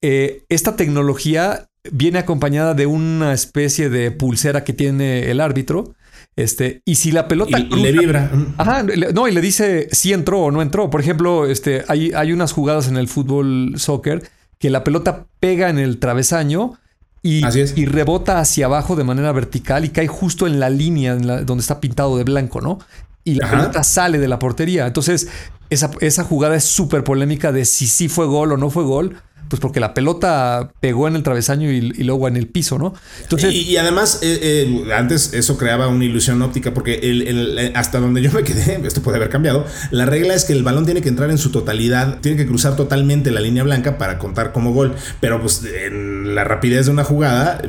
eh, 0.02 0.44
esta 0.48 0.76
tecnología 0.76 1.68
viene 1.90 2.18
acompañada 2.18 2.74
de 2.74 2.86
una 2.86 3.32
especie 3.32 3.88
de 3.88 4.10
pulsera 4.10 4.64
que 4.64 4.72
tiene 4.72 5.30
el 5.30 5.40
árbitro. 5.40 5.94
Este, 6.34 6.80
y 6.84 6.94
si 6.94 7.12
la 7.12 7.28
pelota 7.28 7.58
le 7.58 7.92
vibra. 7.92 8.30
Ajá, 8.56 8.82
no, 8.82 9.28
y 9.28 9.32
le 9.32 9.40
dice 9.40 9.88
si 9.92 10.12
entró 10.12 10.44
o 10.44 10.50
no 10.50 10.62
entró. 10.62 10.88
Por 10.88 11.00
ejemplo, 11.00 11.46
este, 11.46 11.84
hay, 11.88 12.12
hay 12.14 12.32
unas 12.32 12.52
jugadas 12.52 12.88
en 12.88 12.96
el 12.96 13.08
fútbol 13.08 13.74
soccer 13.76 14.22
que 14.62 14.70
la 14.70 14.84
pelota 14.84 15.26
pega 15.40 15.70
en 15.70 15.80
el 15.80 15.98
travesaño 15.98 16.78
y, 17.20 17.42
rebota 17.84 18.38
hacia 18.38 18.66
abajo 18.66 18.94
de 18.94 19.02
manera 19.02 19.32
vertical 19.32 19.84
y 19.84 19.88
cae 19.88 20.06
justo 20.06 20.46
en 20.46 20.60
la 20.60 20.70
línea 20.70 21.16
donde 21.16 21.60
está 21.60 21.80
pintado 21.80 22.16
de 22.16 22.22
blanco, 22.22 22.60
¿no? 22.60 22.78
Y 23.24 23.34
la 23.34 23.50
pelota 23.50 23.82
sale 23.82 24.20
de 24.20 24.28
la 24.28 24.38
portería. 24.38 24.86
Entonces, 24.86 25.26
esa, 25.68 25.90
esa 25.98 26.22
jugada 26.22 26.54
es 26.54 26.62
súper 26.62 27.02
polémica 27.02 27.50
de 27.50 27.64
si 27.64 27.88
sí 27.88 28.08
fue 28.08 28.26
gol 28.26 28.52
o 28.52 28.56
no 28.56 28.70
fue 28.70 28.84
gol 28.84 29.16
pues 29.52 29.60
porque 29.60 29.80
la 29.80 29.92
pelota 29.92 30.72
pegó 30.80 31.08
en 31.08 31.14
el 31.14 31.22
travesaño 31.22 31.70
y, 31.70 31.82
luego 32.04 32.26
en 32.26 32.38
el 32.38 32.48
piso, 32.48 32.78
¿no? 32.78 32.94
Entonces, 33.20 33.52
y, 33.52 33.76
además, 33.76 34.20
eh, 34.22 34.38
eh, 34.40 34.94
antes 34.94 35.34
eso 35.34 35.58
creaba 35.58 35.88
una 35.88 36.06
ilusión 36.06 36.40
óptica, 36.40 36.72
porque 36.72 36.98
eh, 37.02 37.72
hasta 37.74 38.00
donde 38.00 38.22
yo 38.22 38.32
me 38.32 38.44
quedé, 38.44 38.80
esto 38.86 39.02
puede 39.02 39.18
haber 39.18 39.28
cambiado, 39.28 39.66
la 39.90 40.06
regla 40.06 40.32
es 40.32 40.46
que 40.46 40.54
el 40.54 40.62
balón 40.62 40.86
tiene 40.86 41.02
que 41.02 41.10
entrar 41.10 41.28
en 41.28 41.36
su 41.36 41.50
totalidad, 41.50 42.20
tiene 42.20 42.38
que 42.38 42.46
cruzar 42.46 42.76
totalmente 42.76 43.30
la 43.30 43.42
línea 43.42 43.62
blanca 43.62 43.98
para 43.98 44.18
contar 44.18 44.52
como 44.52 44.72
gol, 44.72 44.94
pero 45.20 45.38
pues 45.38 45.62
en 45.64 46.34
la 46.34 46.44
rapidez 46.44 46.86
de 46.86 46.92
una 46.92 47.04
jugada, 47.04 47.60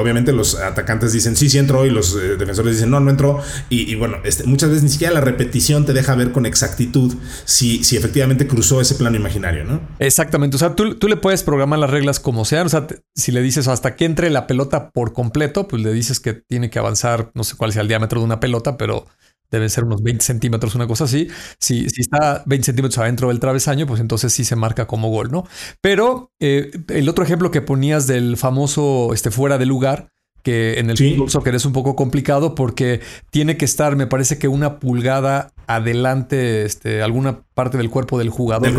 obviamente 0.00 0.32
los 0.32 0.56
atacantes 0.56 1.12
dicen 1.12 1.36
sí, 1.36 1.48
sí 1.48 1.58
entró 1.58 1.86
y 1.86 1.90
los 1.90 2.14
defensores 2.14 2.74
dicen 2.74 2.90
no, 2.90 3.00
no 3.00 3.10
entró, 3.10 3.42
y, 3.68 3.94
bueno, 3.94 4.18
este, 4.24 4.44
muchas 4.44 4.70
veces 4.70 4.82
ni 4.84 4.88
siquiera 4.88 5.12
la 5.12 5.20
repetición 5.20 5.84
te 5.84 5.92
deja 5.92 6.14
ver 6.14 6.32
con 6.32 6.46
exactitud 6.46 7.14
si, 7.44 7.84
si 7.84 7.96
efectivamente 7.96 8.46
cruzó 8.46 8.80
ese 8.80 8.94
plano 8.94 9.16
imaginario, 9.16 9.64
¿no? 9.64 9.80
Exactamente, 9.98 10.56
o 10.56 10.58
sea, 10.58 10.74
tú, 10.74 10.94
tú 10.96 11.08
le 11.08 11.16
puedes 11.16 11.42
programar 11.42 11.78
las 11.78 11.90
reglas 11.90 12.20
como 12.20 12.44
sean. 12.44 12.66
O 12.66 12.68
sea, 12.68 12.86
si 13.14 13.32
le 13.32 13.42
dices 13.42 13.68
hasta 13.68 13.96
que 13.96 14.04
entre 14.04 14.30
la 14.30 14.46
pelota 14.46 14.90
por 14.90 15.12
completo, 15.12 15.68
pues 15.68 15.82
le 15.82 15.92
dices 15.92 16.20
que 16.20 16.34
tiene 16.34 16.70
que 16.70 16.78
avanzar, 16.78 17.30
no 17.34 17.44
sé 17.44 17.56
cuál 17.56 17.72
sea 17.72 17.82
el 17.82 17.88
diámetro 17.88 18.20
de 18.20 18.26
una 18.26 18.40
pelota, 18.40 18.76
pero 18.76 19.06
deben 19.50 19.70
ser 19.70 19.84
unos 19.84 20.02
20 20.02 20.24
centímetros, 20.24 20.74
una 20.74 20.86
cosa 20.86 21.04
así. 21.04 21.28
Si, 21.58 21.88
si 21.88 22.00
está 22.00 22.42
20 22.46 22.66
centímetros 22.66 22.98
adentro 22.98 23.28
del 23.28 23.40
travesaño, 23.40 23.86
pues 23.86 24.00
entonces 24.00 24.32
sí 24.32 24.44
se 24.44 24.56
marca 24.56 24.86
como 24.86 25.08
gol, 25.08 25.30
¿no? 25.30 25.46
Pero 25.80 26.32
eh, 26.40 26.70
el 26.88 27.08
otro 27.08 27.24
ejemplo 27.24 27.50
que 27.50 27.62
ponías 27.62 28.06
del 28.06 28.36
famoso 28.36 29.12
este, 29.14 29.30
fuera 29.30 29.58
de 29.58 29.66
lugar, 29.66 30.10
que 30.42 30.78
en 30.78 30.90
el 30.90 30.96
sí. 30.96 31.16
soccer 31.28 31.54
es 31.54 31.64
un 31.64 31.72
poco 31.72 31.96
complicado 31.96 32.54
porque 32.54 33.00
tiene 33.30 33.56
que 33.56 33.64
estar, 33.64 33.96
me 33.96 34.06
parece 34.06 34.38
que 34.38 34.48
una 34.48 34.78
pulgada 34.78 35.52
adelante, 35.66 36.64
este, 36.64 37.02
alguna 37.02 37.42
parte 37.54 37.76
del 37.76 37.90
cuerpo 37.90 38.18
del 38.18 38.30
jugador 38.30 38.72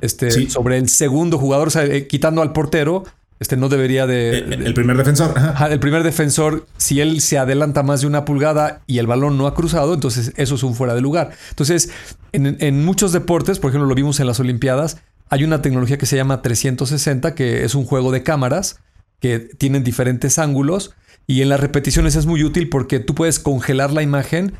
este, 0.00 0.48
sobre 0.48 0.78
el 0.78 0.88
segundo 0.88 1.38
jugador, 1.38 1.68
o 1.68 1.70
sea, 1.70 1.84
eh, 1.84 2.06
quitando 2.06 2.42
al 2.42 2.52
portero, 2.52 3.04
este 3.38 3.56
no 3.56 3.68
debería 3.68 4.06
de. 4.06 4.38
El, 4.38 4.74
primer 4.74 4.96
defensor. 4.96 5.34
el 5.70 5.80
primer 5.80 6.02
defensor, 6.02 6.66
si 6.76 7.00
él 7.00 7.20
se 7.20 7.38
adelanta 7.38 7.82
más 7.82 8.00
de 8.00 8.06
una 8.06 8.24
pulgada 8.24 8.82
y 8.86 8.98
el 8.98 9.06
balón 9.06 9.36
no 9.36 9.46
ha 9.46 9.54
cruzado, 9.54 9.94
entonces 9.94 10.32
eso 10.36 10.54
es 10.54 10.62
un 10.62 10.74
fuera 10.74 10.94
de 10.94 11.00
lugar. 11.00 11.32
Entonces, 11.50 11.90
en, 12.32 12.56
en 12.60 12.84
muchos 12.84 13.12
deportes, 13.12 13.58
por 13.58 13.70
ejemplo, 13.70 13.88
lo 13.88 13.94
vimos 13.94 14.20
en 14.20 14.26
las 14.26 14.40
Olimpiadas, 14.40 14.98
hay 15.28 15.44
una 15.44 15.60
tecnología 15.60 15.98
que 15.98 16.06
se 16.06 16.16
llama 16.16 16.42
360, 16.42 17.34
que 17.34 17.64
es 17.64 17.74
un 17.74 17.84
juego 17.84 18.12
de 18.12 18.22
cámaras 18.22 18.80
que 19.20 19.40
tienen 19.40 19.82
diferentes 19.82 20.38
ángulos 20.38 20.94
y 21.26 21.42
en 21.42 21.48
las 21.48 21.60
repeticiones 21.60 22.14
es 22.16 22.26
muy 22.26 22.44
útil 22.44 22.68
porque 22.68 23.00
tú 23.00 23.14
puedes 23.14 23.38
congelar 23.38 23.92
la 23.92 24.02
imagen 24.02 24.54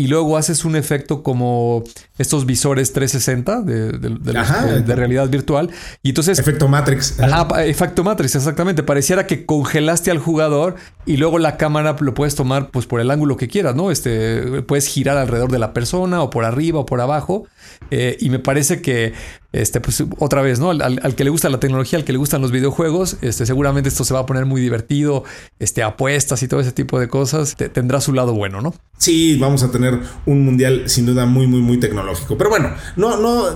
y 0.00 0.06
luego 0.06 0.38
haces 0.38 0.64
un 0.64 0.76
efecto 0.76 1.22
como 1.22 1.84
estos 2.16 2.46
visores 2.46 2.94
360 2.94 3.60
de, 3.60 3.92
de, 3.98 4.94
realidad 4.96 5.28
virtual. 5.28 5.68
Y 6.02 6.08
entonces. 6.08 6.38
Efecto 6.38 6.68
Matrix. 6.68 7.20
Ajá, 7.20 7.66
efecto 7.66 8.02
Matrix, 8.02 8.34
exactamente. 8.34 8.82
Pareciera 8.82 9.26
que 9.26 9.44
congelaste 9.44 10.10
al 10.10 10.16
jugador 10.16 10.76
y 11.04 11.18
luego 11.18 11.38
la 11.38 11.58
cámara 11.58 11.96
lo 12.00 12.14
puedes 12.14 12.34
tomar 12.34 12.70
pues 12.70 12.86
por 12.86 13.02
el 13.02 13.10
ángulo 13.10 13.36
que 13.36 13.48
quieras, 13.48 13.74
¿no? 13.74 13.90
Este, 13.90 14.62
puedes 14.62 14.86
girar 14.86 15.18
alrededor 15.18 15.52
de 15.52 15.58
la 15.58 15.74
persona 15.74 16.22
o 16.22 16.30
por 16.30 16.46
arriba 16.46 16.80
o 16.80 16.86
por 16.86 17.02
abajo. 17.02 17.46
Eh, 17.90 18.16
y 18.20 18.30
me 18.30 18.38
parece 18.38 18.80
que 18.80 19.12
este, 19.52 19.80
pues 19.80 20.02
otra 20.18 20.42
vez, 20.42 20.60
¿no? 20.60 20.70
Al, 20.70 21.14
que 21.16 21.24
le 21.24 21.30
gusta 21.30 21.48
la 21.48 21.58
tecnología, 21.58 21.98
al 21.98 22.04
que 22.04 22.12
le 22.12 22.18
gustan 22.18 22.40
los 22.40 22.52
videojuegos, 22.52 23.16
este, 23.20 23.46
seguramente 23.46 23.88
esto 23.88 24.04
se 24.04 24.14
va 24.14 24.20
a 24.20 24.26
poner 24.26 24.46
muy 24.46 24.60
divertido, 24.60 25.24
este, 25.58 25.82
apuestas 25.82 26.42
y 26.42 26.48
todo 26.48 26.60
ese 26.60 26.72
tipo 26.72 27.00
de 27.00 27.08
cosas, 27.08 27.56
tendrá 27.56 28.00
su 28.00 28.12
lado 28.12 28.32
bueno, 28.32 28.60
¿no? 28.60 28.74
Sí, 28.98 29.38
vamos 29.38 29.62
a 29.62 29.70
tener 29.70 29.98
un 30.26 30.44
mundial 30.44 30.84
sin 30.86 31.06
duda 31.06 31.26
muy, 31.26 31.46
muy, 31.46 31.60
muy 31.60 31.80
tecnológico. 31.80 32.36
Pero 32.36 32.50
bueno, 32.50 32.74
no, 32.96 33.16
no, 33.16 33.46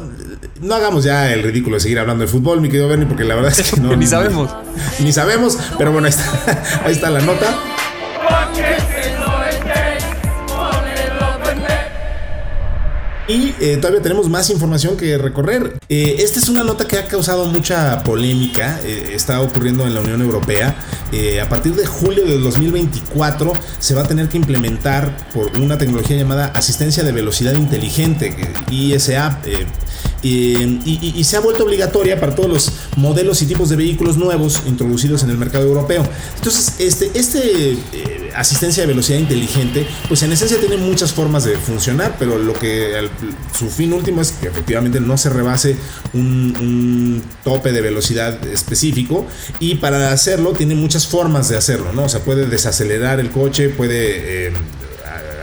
no 0.61 0.75
hagamos 0.75 1.05
ya 1.05 1.33
el 1.33 1.43
ridículo 1.43 1.77
de 1.77 1.81
seguir 1.81 1.99
hablando 1.99 2.25
de 2.25 2.29
fútbol, 2.29 2.61
mi 2.61 2.69
querido 2.69 2.89
Bernie, 2.89 3.07
porque 3.07 3.25
la 3.25 3.35
verdad 3.35 3.53
es 3.57 3.71
que 3.71 3.81
no. 3.81 3.95
ni 3.95 4.07
sabemos. 4.07 4.51
Ni, 5.01 5.13
sabemos, 5.13 5.59
pero 5.79 5.93
bueno, 5.93 6.07
ahí 6.07 6.13
está, 6.13 6.83
ahí 6.85 6.93
está 6.93 7.11
la 7.11 7.21
nota. 7.21 7.74
Y 13.27 13.55
eh, 13.61 13.79
todavía 13.79 14.03
tenemos 14.03 14.29
más 14.29 14.51
información 14.51 14.97
que 14.97 15.17
recorrer. 15.17 15.79
Eh, 15.89 16.17
esta 16.19 16.39
es 16.39 16.49
una 16.49 16.63
nota 16.63 16.87
que 16.87 16.99
ha 16.99 17.07
causado 17.07 17.47
mucha 17.47 18.03
polémica. 18.05 18.81
Eh, 18.85 19.13
está 19.15 19.41
ocurriendo 19.41 19.87
en 19.87 19.95
la 19.95 20.01
Unión 20.01 20.21
Europea. 20.21 20.77
a 21.41 21.49
partir 21.49 21.75
de 21.77 21.87
julio 21.87 22.25
de 22.25 22.39
2024 22.39 23.53
se 23.79 23.95
va 23.95 24.03
a 24.03 24.09
tener 24.09 24.29
que 24.29 24.37
implementar 24.37 25.29
por 25.33 25.57
una 25.59 25.79
tecnología 25.79 26.17
llamada 26.17 26.47
asistencia 26.47 27.05
de 27.05 27.13
velocidad 27.13 27.55
inteligente, 27.55 28.35
ISA. 28.71 29.39
Y, 30.23 31.23
se 31.23 31.37
ha 31.37 31.41
vuelto 31.41 31.65
obligatoria 31.65 32.19
para 32.19 32.35
todos 32.35 32.49
los 32.49 32.73
modelos 32.97 33.41
y 33.43 33.47
tipos 33.47 33.69
de 33.69 33.77
vehículos 33.77 34.17
nuevos 34.17 34.63
introducidos 34.67 35.23
en 35.23 35.31
el 35.31 35.39
mercado 35.39 35.65
europeo. 35.65 36.05
Entonces, 36.37 36.75
este, 36.81 37.11
este 37.15 37.79
asistencia 38.35 38.83
de 38.83 38.89
velocidad 38.89 39.19
inteligente, 39.19 39.87
pues 40.09 40.23
en 40.23 40.33
esencia 40.33 40.59
tiene 40.59 40.77
muchas 40.77 41.13
formas 41.13 41.45
de 41.45 41.57
funcionar, 41.57 42.17
pero 42.19 42.39
lo 42.39 42.53
que 42.55 42.97
su 43.57 43.69
fin 43.71 43.93
último 43.93 44.21
es 44.21 44.33
que 44.33 44.49
efectivamente 44.49 45.01
no 45.01 45.17
se 45.17 45.31
rebase 45.31 45.77
un, 46.13 47.23
tope 47.43 47.73
de 47.73 47.81
velocidad 47.81 48.45
específico 48.47 49.27
y 49.61 49.77
para 49.77 50.13
hacerlo 50.13 50.53
tiene 50.53 50.75
muchas 50.75 51.07
formas 51.07 51.49
de 51.49 51.57
hacerlo, 51.57 51.93
¿no? 51.93 52.05
O 52.05 52.09
sea, 52.09 52.21
puede 52.21 52.47
desacelerar 52.47 53.21
el 53.21 53.31
coche, 53.31 53.69
puede... 53.69 54.49
Eh, 54.49 54.53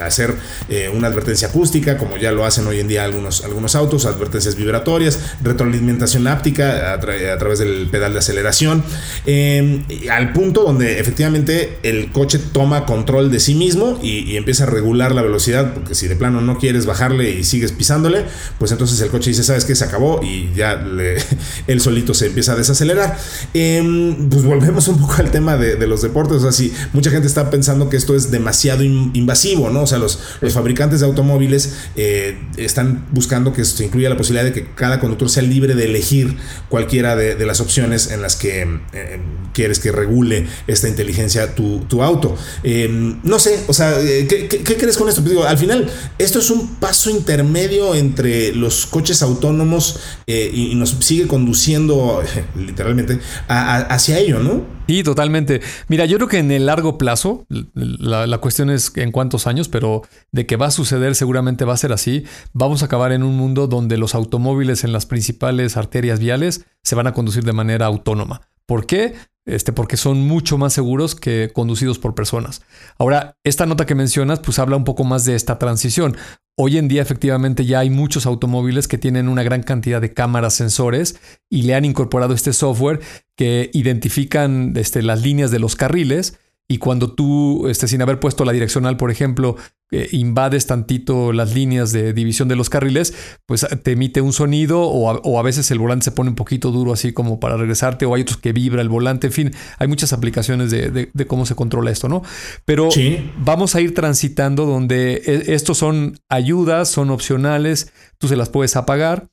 hacer 0.05 0.35
eh, 0.69 0.89
una 0.93 1.07
advertencia 1.07 1.47
acústica, 1.49 1.97
como 1.97 2.17
ya 2.17 2.31
lo 2.31 2.45
hacen 2.45 2.67
hoy 2.67 2.79
en 2.79 2.87
día 2.87 3.03
algunos, 3.03 3.43
algunos 3.43 3.75
autos, 3.75 4.05
advertencias 4.05 4.55
vibratorias, 4.55 5.19
retroalimentación 5.41 6.27
áptica 6.27 6.93
a, 6.93 6.99
través 6.99 7.59
del 7.59 7.87
pedal 7.89 8.13
de 8.13 8.19
aceleración, 8.19 8.83
em, 9.25 9.83
al 10.11 10.33
punto 10.33 10.63
donde 10.63 10.99
efectivamente 10.99 11.79
el 11.83 12.11
coche 12.11 12.39
toma 12.39 12.85
control 12.85 13.31
de 13.31 13.39
sí 13.39 13.55
mismo 13.55 13.99
y, 14.01 14.31
empieza 14.41 14.63
a 14.63 14.67
regular 14.67 15.13
la 15.13 15.21
velocidad, 15.21 15.73
porque 15.73 15.93
si 15.93 16.07
de 16.07 16.15
plano 16.15 16.41
no 16.41 16.57
quieres 16.57 16.85
bajarle 16.85 17.31
y 17.31 17.43
sigues 17.43 17.71
pisándole, 17.71 18.25
pues 18.57 18.71
entonces 18.71 18.99
el 19.01 19.09
coche 19.09 19.29
dice, 19.29 19.43
sabes 19.43 19.65
que 19.65 19.75
se 19.75 19.83
acabó 19.83 20.21
y 20.23 20.49
ya 20.55 20.75
le, 20.75 21.17
él 21.67 21.81
solito 21.81 22.13
se 22.13 22.27
empieza 22.27 22.53
a 22.53 22.55
desacelerar. 22.55 23.17
Em, 23.53 24.29
pues 24.29 24.43
volvemos 24.43 24.87
un 24.87 24.99
poco 24.99 25.15
al 25.17 25.31
tema 25.31 25.57
de, 25.57 25.81
los 25.87 26.01
deportes, 26.01 26.37
o 26.37 26.41
sea, 26.41 26.51
si 26.51 26.73
mucha 26.93 27.09
gente 27.09 27.27
está 27.27 27.49
pensando 27.49 27.89
que 27.89 27.97
esto 27.97 28.15
es 28.15 28.31
demasiado 28.31 28.83
invasivo, 28.83 29.69
¿no? 29.69 29.81
Sea, 29.91 29.99
los, 29.99 30.19
fabricantes 30.53 30.99
de 30.99 31.05
automóviles 31.05 31.73
eh, 31.95 32.37
están 32.57 33.05
buscando 33.11 33.53
que 33.53 33.63
se 33.63 33.85
incluya 33.85 34.09
la 34.09 34.17
posibilidad 34.17 34.43
de 34.43 34.53
que 34.53 34.67
cada 34.75 34.99
conductor 34.99 35.29
sea 35.29 35.43
libre 35.43 35.75
de 35.75 35.85
elegir 35.85 36.37
cualquiera 36.69 37.15
de, 37.15 37.45
las 37.45 37.59
opciones 37.59 38.11
en 38.11 38.21
las 38.21 38.35
que 38.35 38.61
eh, 38.93 39.19
quieres 39.53 39.79
que 39.79 39.91
regule 39.91 40.47
esta 40.67 40.87
inteligencia 40.87 41.55
tu, 41.55 41.81
auto. 42.01 42.35
Em, 42.63 43.19
no 43.23 43.39
sé, 43.39 43.63
o 43.67 43.73
sea, 43.73 43.99
eh, 44.01 44.27
¿qué, 44.27 44.63
crees 44.63 44.97
con 44.97 45.09
esto? 45.09 45.21
Pues 45.21 45.31
digo, 45.31 45.43
al 45.43 45.57
final, 45.57 45.89
esto 46.17 46.39
es 46.39 46.49
un 46.49 46.75
paso 46.75 47.09
intermedio 47.09 47.95
entre 47.95 48.53
los 48.53 48.85
coches 48.85 49.21
autónomos 49.21 49.99
y, 50.27 50.73
nos 50.75 50.95
sigue 51.01 51.27
conduciendo 51.27 52.23
literalmente 52.55 53.19
hacia 53.47 54.17
ello, 54.17 54.39
¿no? 54.39 54.80
Sí, 54.87 55.03
totalmente. 55.03 55.61
Mira, 55.87 56.05
yo 56.05 56.17
creo 56.17 56.27
que 56.27 56.39
en 56.39 56.51
el 56.51 56.65
largo 56.65 56.97
plazo, 56.97 57.45
la, 57.73 58.27
la 58.27 58.37
cuestión 58.39 58.69
es 58.69 58.91
en 58.97 59.11
cuántos 59.11 59.47
años, 59.47 59.69
pero 59.69 60.01
de 60.31 60.45
que 60.45 60.57
va 60.57 60.65
a 60.65 60.71
suceder 60.71 61.15
seguramente 61.15 61.63
va 61.63 61.73
a 61.73 61.77
ser 61.77 61.93
así. 61.93 62.25
Vamos 62.51 62.81
a 62.81 62.87
acabar 62.87 63.13
en 63.13 63.23
un 63.23 63.37
mundo 63.37 63.67
donde 63.67 63.97
los 63.97 64.15
automóviles 64.15 64.83
en 64.83 64.91
las 64.91 65.05
principales 65.05 65.77
arterias 65.77 66.19
viales 66.19 66.65
se 66.83 66.95
van 66.95 67.07
a 67.07 67.13
conducir 67.13 67.45
de 67.45 67.53
manera 67.53 67.85
autónoma. 67.85 68.41
¿Por 68.65 68.85
qué? 68.85 69.15
Este, 69.45 69.73
porque 69.73 69.97
son 69.97 70.27
mucho 70.27 70.59
más 70.59 70.71
seguros 70.73 71.15
que 71.15 71.49
conducidos 71.51 71.97
por 71.97 72.13
personas. 72.13 72.61
Ahora, 72.99 73.37
esta 73.43 73.65
nota 73.65 73.87
que 73.87 73.95
mencionas, 73.95 74.39
pues 74.39 74.59
habla 74.59 74.75
un 74.75 74.83
poco 74.83 75.03
más 75.03 75.25
de 75.25 75.33
esta 75.33 75.57
transición. 75.57 76.15
Hoy 76.55 76.77
en 76.77 76.87
día, 76.87 77.01
efectivamente, 77.01 77.65
ya 77.65 77.79
hay 77.79 77.89
muchos 77.89 78.27
automóviles 78.27 78.87
que 78.87 78.99
tienen 78.99 79.27
una 79.27 79.41
gran 79.41 79.63
cantidad 79.63 79.99
de 79.99 80.13
cámaras, 80.13 80.53
sensores 80.53 81.19
y 81.49 81.63
le 81.63 81.73
han 81.73 81.85
incorporado 81.85 82.35
este 82.35 82.53
software 82.53 82.99
que 83.35 83.71
identifican 83.73 84.73
este, 84.75 85.01
las 85.01 85.23
líneas 85.23 85.49
de 85.49 85.57
los 85.57 85.75
carriles 85.75 86.37
y 86.67 86.77
cuando 86.77 87.13
tú, 87.13 87.67
este, 87.67 87.87
sin 87.87 88.01
haber 88.01 88.19
puesto 88.19 88.45
la 88.45 88.51
direccional, 88.51 88.95
por 88.95 89.09
ejemplo, 89.09 89.57
eh, 89.93 90.07
invades 90.13 90.67
tantito 90.67 91.33
las 91.33 91.53
líneas 91.53 91.91
de 91.91 92.13
división 92.13 92.47
de 92.47 92.55
los 92.55 92.69
carriles, 92.69 93.13
pues 93.45 93.67
te 93.83 93.91
emite 93.91 94.21
un 94.21 94.31
sonido 94.31 94.83
o 94.83 95.37
a, 95.37 95.41
veces 95.43 95.69
el 95.71 95.79
volante 95.79 96.05
se 96.05 96.11
pone 96.11 96.29
un 96.29 96.35
poquito 96.35 96.71
duro 96.71 96.93
así 96.93 97.11
como 97.11 97.41
para 97.41 97.57
regresarte 97.57 98.05
o 98.05 98.15
hay 98.15 98.21
otros 98.21 98.37
que 98.37 98.53
vibra 98.53 98.81
el 98.81 98.89
volante, 98.89 99.27
en 99.27 99.33
fin, 99.33 99.51
hay 99.79 99.87
muchas 99.87 100.13
aplicaciones 100.13 100.71
de, 100.71 101.09
cómo 101.27 101.45
se 101.45 101.55
controla 101.55 101.91
esto, 101.91 102.07
¿no? 102.07 102.21
Pero 102.63 102.89
vamos 103.37 103.75
a 103.75 103.81
ir 103.81 103.93
transitando 103.93 104.65
donde 104.65 105.21
e, 105.25 105.53
estos 105.53 105.77
son 105.77 106.17
ayudas, 106.29 106.89
son 106.89 107.09
opcionales, 107.09 107.91
tú 108.17 108.27
se 108.27 108.35
las 108.35 108.49
puedes 108.49 108.75
apagar 108.75 109.27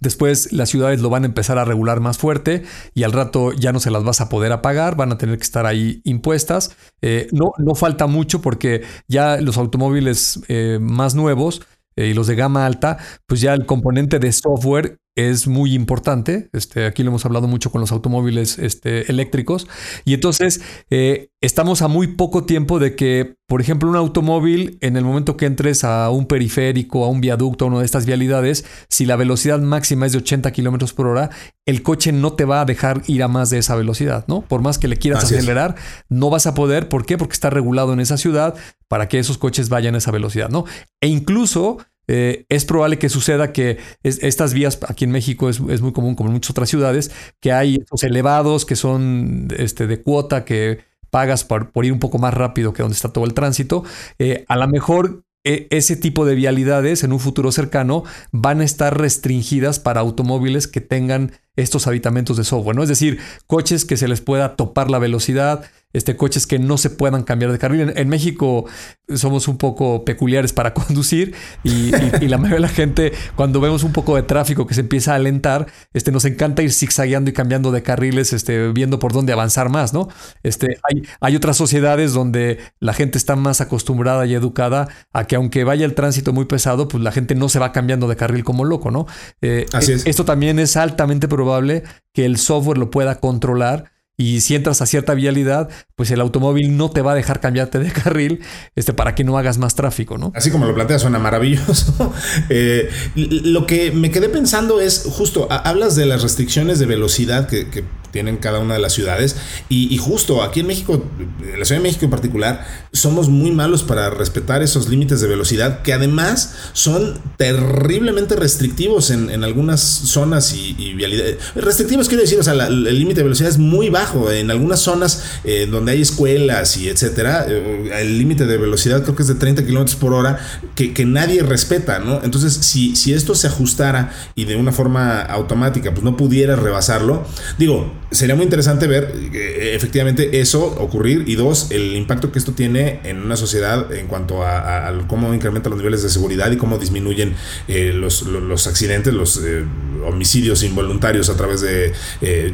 Después 0.00 0.52
las 0.52 0.68
ciudades 0.68 1.00
lo 1.00 1.10
van 1.10 1.24
a 1.24 1.26
empezar 1.26 1.58
a 1.58 1.64
regular 1.64 2.00
más 2.00 2.18
fuerte 2.18 2.62
y 2.94 3.02
al 3.02 3.12
rato 3.12 3.52
ya 3.52 3.72
no 3.72 3.80
se 3.80 3.90
las 3.90 4.04
vas 4.04 4.20
a 4.20 4.28
poder 4.28 4.52
apagar, 4.52 4.96
van 4.96 5.12
a 5.12 5.18
tener 5.18 5.36
que 5.36 5.44
estar 5.44 5.66
ahí 5.66 6.00
impuestas. 6.04 6.76
Eh, 7.02 7.28
no, 7.32 7.52
no 7.58 7.74
falta 7.74 8.06
mucho 8.06 8.40
porque 8.40 8.82
ya 9.08 9.40
los 9.40 9.56
automóviles 9.58 10.40
eh, 10.48 10.78
más 10.80 11.14
nuevos 11.14 11.62
eh, 11.96 12.08
y 12.08 12.14
los 12.14 12.26
de 12.26 12.36
gama 12.36 12.64
alta, 12.64 12.98
pues 13.26 13.40
ya 13.40 13.54
el 13.54 13.66
componente 13.66 14.18
de 14.18 14.32
software 14.32 14.98
es 15.18 15.48
muy 15.48 15.74
importante. 15.74 16.48
Este, 16.52 16.86
aquí 16.86 17.02
lo 17.02 17.08
hemos 17.08 17.24
hablado 17.24 17.48
mucho 17.48 17.72
con 17.72 17.80
los 17.80 17.90
automóviles 17.90 18.56
este, 18.60 19.10
eléctricos. 19.10 19.66
Y 20.04 20.14
entonces 20.14 20.60
eh, 20.90 21.30
estamos 21.40 21.82
a 21.82 21.88
muy 21.88 22.06
poco 22.06 22.44
tiempo 22.44 22.78
de 22.78 22.94
que, 22.94 23.34
por 23.48 23.60
ejemplo, 23.60 23.90
un 23.90 23.96
automóvil, 23.96 24.78
en 24.80 24.96
el 24.96 25.02
momento 25.02 25.36
que 25.36 25.46
entres 25.46 25.82
a 25.82 26.08
un 26.10 26.26
periférico, 26.26 27.04
a 27.04 27.08
un 27.08 27.20
viaducto, 27.20 27.64
a 27.64 27.68
una 27.68 27.80
de 27.80 27.84
estas 27.84 28.06
vialidades, 28.06 28.64
si 28.88 29.06
la 29.06 29.16
velocidad 29.16 29.58
máxima 29.58 30.06
es 30.06 30.12
de 30.12 30.18
80 30.18 30.52
kilómetros 30.52 30.92
por 30.92 31.08
hora, 31.08 31.30
el 31.66 31.82
coche 31.82 32.12
no 32.12 32.34
te 32.34 32.44
va 32.44 32.60
a 32.60 32.64
dejar 32.64 33.02
ir 33.08 33.24
a 33.24 33.28
más 33.28 33.50
de 33.50 33.58
esa 33.58 33.74
velocidad, 33.74 34.24
¿no? 34.28 34.42
Por 34.42 34.62
más 34.62 34.78
que 34.78 34.86
le 34.86 34.98
quieras 34.98 35.24
acelerar, 35.24 35.74
no 36.08 36.30
vas 36.30 36.46
a 36.46 36.54
poder. 36.54 36.88
¿Por 36.88 37.06
qué? 37.06 37.18
Porque 37.18 37.34
está 37.34 37.50
regulado 37.50 37.92
en 37.92 37.98
esa 37.98 38.18
ciudad 38.18 38.54
para 38.86 39.08
que 39.08 39.18
esos 39.18 39.36
coches 39.36 39.68
vayan 39.68 39.96
a 39.96 39.98
esa 39.98 40.12
velocidad, 40.12 40.48
¿no? 40.48 40.64
E 41.00 41.08
incluso 41.08 41.78
eh, 42.08 42.46
es 42.48 42.64
probable 42.64 42.98
que 42.98 43.08
suceda 43.08 43.52
que 43.52 43.78
estas 44.02 44.54
vías 44.54 44.78
aquí 44.88 45.04
en 45.04 45.10
México 45.10 45.48
es, 45.48 45.60
muy 45.60 45.92
común 45.92 46.14
como 46.14 46.30
en 46.30 46.34
muchas 46.34 46.50
otras 46.50 46.68
ciudades, 46.68 47.10
que 47.40 47.52
hay 47.52 47.76
estos 47.76 48.02
elevados 48.02 48.64
que 48.64 48.76
son 48.76 49.48
este, 49.56 49.86
de 49.86 50.02
cuota 50.02 50.44
que 50.44 50.80
pagas 51.10 51.44
por, 51.44 51.70
ir 51.82 51.92
un 51.92 51.98
poco 52.00 52.18
más 52.18 52.34
rápido 52.34 52.72
que 52.72 52.82
donde 52.82 52.96
está 52.96 53.12
todo 53.12 53.24
el 53.24 53.34
tránsito. 53.34 53.84
Eh, 54.18 54.44
a 54.48 54.56
lo 54.56 54.66
mejor 54.68 55.24
e, 55.44 55.66
ese 55.70 55.96
tipo 55.96 56.24
de 56.24 56.34
vialidades 56.34 57.04
en 57.04 57.12
un 57.12 57.20
futuro 57.20 57.52
cercano 57.52 58.04
van 58.32 58.60
a 58.60 58.64
estar 58.64 58.98
restringidas 58.98 59.78
para 59.78 60.00
automóviles 60.00 60.66
que 60.66 60.80
tengan 60.80 61.32
estos 61.56 61.86
habitamentos 61.86 62.36
de 62.36 62.44
software, 62.44 62.76
¿no? 62.76 62.82
Es 62.82 62.88
decir, 62.88 63.18
coches 63.46 63.84
que 63.84 63.96
se 63.96 64.08
les 64.08 64.20
pueda 64.20 64.56
topar 64.56 64.90
la 64.90 64.98
velocidad, 64.98 65.64
este, 65.92 66.16
coches 66.16 66.46
que 66.46 66.58
no 66.58 66.76
se 66.76 66.90
puedan 66.90 67.22
cambiar 67.22 67.50
de 67.50 67.58
carril. 67.58 67.92
En, 67.96 68.08
México 68.08 68.66
somos 69.14 69.48
un 69.48 69.56
poco 69.56 70.04
peculiares 70.04 70.52
para 70.52 70.74
conducir 70.74 71.34
y, 71.64 71.90
la 72.26 72.36
mayoría 72.36 72.56
de 72.56 72.60
la 72.60 72.68
gente, 72.68 73.12
cuando 73.36 73.60
vemos 73.60 73.84
un 73.84 73.92
poco 73.92 74.16
de 74.16 74.22
tráfico 74.22 74.66
que 74.66 74.74
se 74.74 74.80
empieza 74.80 75.12
a 75.12 75.16
alentar, 75.16 75.66
este, 75.92 76.12
nos 76.12 76.24
encanta 76.24 76.62
ir 76.62 76.72
zigzagueando 76.72 77.30
y 77.30 77.32
cambiando 77.32 77.72
de 77.72 77.82
carriles, 77.82 78.32
este, 78.32 78.72
viendo 78.72 78.98
por 78.98 79.12
dónde 79.12 79.32
avanzar 79.32 79.68
más, 79.70 79.92
¿no? 79.92 80.08
Este, 80.42 80.78
hay, 80.82 81.02
hay 81.20 81.36
otras 81.36 81.56
sociedades 81.56 82.12
donde 82.12 82.58
la 82.80 82.92
gente 82.92 83.18
está 83.18 83.36
más 83.36 83.60
acostumbrada 83.60 84.26
y 84.26 84.34
educada 84.34 84.88
a 85.12 85.26
que 85.26 85.36
aunque 85.36 85.64
vaya 85.64 85.84
el 85.86 85.94
tránsito 85.94 86.32
muy 86.32 86.44
pesado, 86.44 86.88
pues 86.88 87.02
la 87.02 87.12
gente 87.12 87.34
no 87.34 87.48
se 87.48 87.58
va 87.58 87.72
cambiando 87.72 88.08
de 88.08 88.16
carril 88.16 88.44
como 88.44 88.64
loco, 88.64 88.90
¿no? 88.90 89.06
Eh, 89.40 89.66
Así 89.72 89.92
es. 89.92 90.06
Esto 90.06 90.24
también 90.24 90.58
es 90.58 90.76
altamente 90.76 91.28
probable 91.28 91.82
que 92.12 92.24
el 92.24 92.36
software 92.36 92.78
lo 92.78 92.90
pueda 92.90 93.20
controlar 93.20 93.97
y 94.20 94.40
si 94.40 94.56
entras 94.56 94.82
a 94.82 94.86
cierta 94.86 95.14
vialidad, 95.14 95.68
pues 95.94 96.10
el 96.10 96.20
automóvil 96.20 96.76
no 96.76 96.90
te 96.90 97.02
va 97.02 97.12
a 97.12 97.14
dejar 97.14 97.38
cambiarte 97.38 97.78
de 97.78 97.92
carril 98.02 98.40
este, 98.74 98.92
para 98.92 99.14
que 99.14 99.22
no 99.22 99.38
hagas 99.38 99.58
más 99.58 99.76
tráfico, 99.76 100.18
¿no? 100.18 100.32
Así 100.34 100.50
como 100.50 100.66
lo 100.66 100.74
planteas, 100.74 101.02
suena 101.02 101.18
maravilloso. 101.18 102.12
Eh, 102.50 102.90
lo 103.14 103.66
que 103.66 103.92
me 103.92 104.10
quedé 104.10 104.28
pensando 104.28 104.80
es, 104.80 105.04
justo, 105.04 105.46
hablas 105.50 105.94
de 105.94 106.06
las 106.06 106.22
restricciones 106.22 106.78
de 106.78 106.86
velocidad 106.86 107.46
que, 107.46 107.84
tienen 108.10 108.36
cada 108.36 108.58
una 108.58 108.74
de 108.74 108.80
las 108.80 108.92
ciudades. 108.92 109.36
Y, 109.68 109.96
justo 109.98 110.42
aquí 110.42 110.60
en 110.60 110.66
México, 110.66 111.04
en 111.42 111.58
la 111.58 111.64
Ciudad 111.64 111.80
de 111.80 111.82
México 111.82 112.04
en 112.04 112.10
particular, 112.10 112.66
somos 112.92 113.28
muy 113.28 113.50
malos 113.50 113.82
para 113.82 114.10
respetar 114.10 114.62
esos 114.62 114.88
límites 114.88 115.20
de 115.20 115.28
velocidad 115.28 115.82
que 115.82 115.92
además 115.92 116.54
son 116.72 117.20
terriblemente 117.36 118.36
restrictivos 118.36 119.10
en, 119.10 119.44
algunas 119.44 119.80
zonas 119.80 120.54
y, 120.54 120.94
vialidades. 120.94 121.36
Restrictivos 121.54 122.08
quiero 122.08 122.22
decir, 122.22 122.38
o 122.38 122.42
sea, 122.42 122.54
el 122.54 122.98
límite 122.98 123.20
de 123.20 123.24
velocidad 123.24 123.50
es 123.50 123.58
muy 123.58 123.88
bajo. 123.88 124.30
En 124.30 124.50
algunas 124.50 124.80
zonas 124.80 125.22
eh, 125.44 125.66
donde 125.70 125.92
hay 125.92 126.02
escuelas 126.02 126.76
y 126.76 126.88
etcétera, 126.88 127.46
eh, 127.48 127.90
el 128.00 128.18
límite 128.18 128.46
de 128.46 128.56
velocidad 128.56 129.02
creo 129.02 129.14
que 129.14 129.22
es 129.22 129.28
de 129.28 129.34
30 129.34 129.64
kilómetros 129.64 129.96
por 129.96 130.12
hora 130.12 130.38
que, 130.74 130.92
que, 130.92 131.04
nadie 131.04 131.42
respeta, 131.42 131.98
¿no? 131.98 132.20
Entonces, 132.22 132.52
si, 132.52 132.94
si 132.96 133.12
esto 133.12 133.34
se 133.34 133.46
ajustara 133.46 134.12
y 134.34 134.44
de 134.44 134.56
una 134.56 134.72
forma 134.72 135.22
automática, 135.22 135.92
pues 135.92 136.04
no 136.04 136.16
pudiera 136.16 136.56
rebasarlo, 136.56 137.26
digo, 137.58 137.92
sería 138.10 138.34
muy 138.34 138.44
interesante 138.44 138.86
ver 138.86 139.12
eh, 139.34 139.72
efectivamente 139.74 140.40
eso 140.40 140.64
ocurrir 140.64 141.24
y 141.26 141.34
dos, 141.34 141.70
el 141.70 141.94
impacto 141.94 142.32
que 142.32 142.38
esto 142.38 142.52
tiene 142.52 143.00
en 143.04 143.22
una 143.22 143.36
sociedad 143.36 143.92
en 143.92 144.06
cuanto 144.06 144.42
a, 144.44 144.92
cómo 145.06 145.32
incrementa 145.34 145.68
los 145.68 145.78
niveles 145.78 146.02
de 146.02 146.08
seguridad 146.08 146.50
y 146.50 146.56
cómo 146.56 146.78
disminuyen 146.78 147.34
eh, 147.66 147.92
los, 147.92 148.66
accidentes, 148.66 149.12
los 149.12 149.42
eh, 149.44 149.64
homicidios 150.06 150.62
involuntarios 150.62 151.28
a 151.28 151.36
través 151.36 151.60
de 151.60 151.92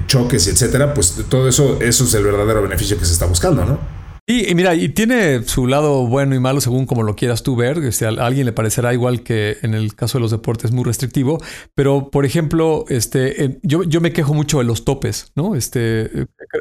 choques, 0.07 0.47
etcétera, 0.49 0.95
pues 0.95 1.15
todo 1.29 1.49
eso, 1.49 1.79
eso 1.81 2.05
es 2.05 2.15
el 2.15 2.25
verdadero 2.25 2.63
beneficio 2.63 2.99
que 2.99 3.05
se 3.05 3.13
está 3.13 3.27
buscando, 3.27 3.65
¿no? 3.65 4.04
Y, 4.27 4.55
mira, 4.55 4.75
y 4.75 4.89
tiene 4.89 5.43
su 5.43 5.67
lado 5.67 6.07
bueno 6.07 6.35
y 6.35 6.41
malo 6.41 6.63
según 6.63 6.87
como 6.87 7.03
lo 7.03 7.15
quieras 7.15 7.43
tú 7.43 7.57
ver. 7.57 7.79
Este, 7.79 8.07
a 8.07 8.09
alguien 8.09 8.47
le 8.47 8.53
parecerá 8.53 8.95
igual 8.95 9.23
que 9.23 9.59
en 9.61 9.75
el 9.75 9.95
caso 9.95 10.17
de 10.17 10.23
los 10.23 10.31
deportes 10.31 10.73
muy 10.73 10.85
restrictivo. 10.85 11.39
Pero, 11.75 12.11
por 12.11 12.25
ejemplo, 12.25 12.87
este, 12.89 13.59
yo, 13.63 13.83
yo 13.83 14.01
me 14.01 14.13
quejo 14.15 14.33
mucho 14.33 14.59
de 14.59 14.65
los 14.65 14.87
topes, 14.87 15.33
¿no? 15.35 15.55
Este, 15.55 16.11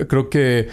creo 0.10 0.30
que 0.30 0.68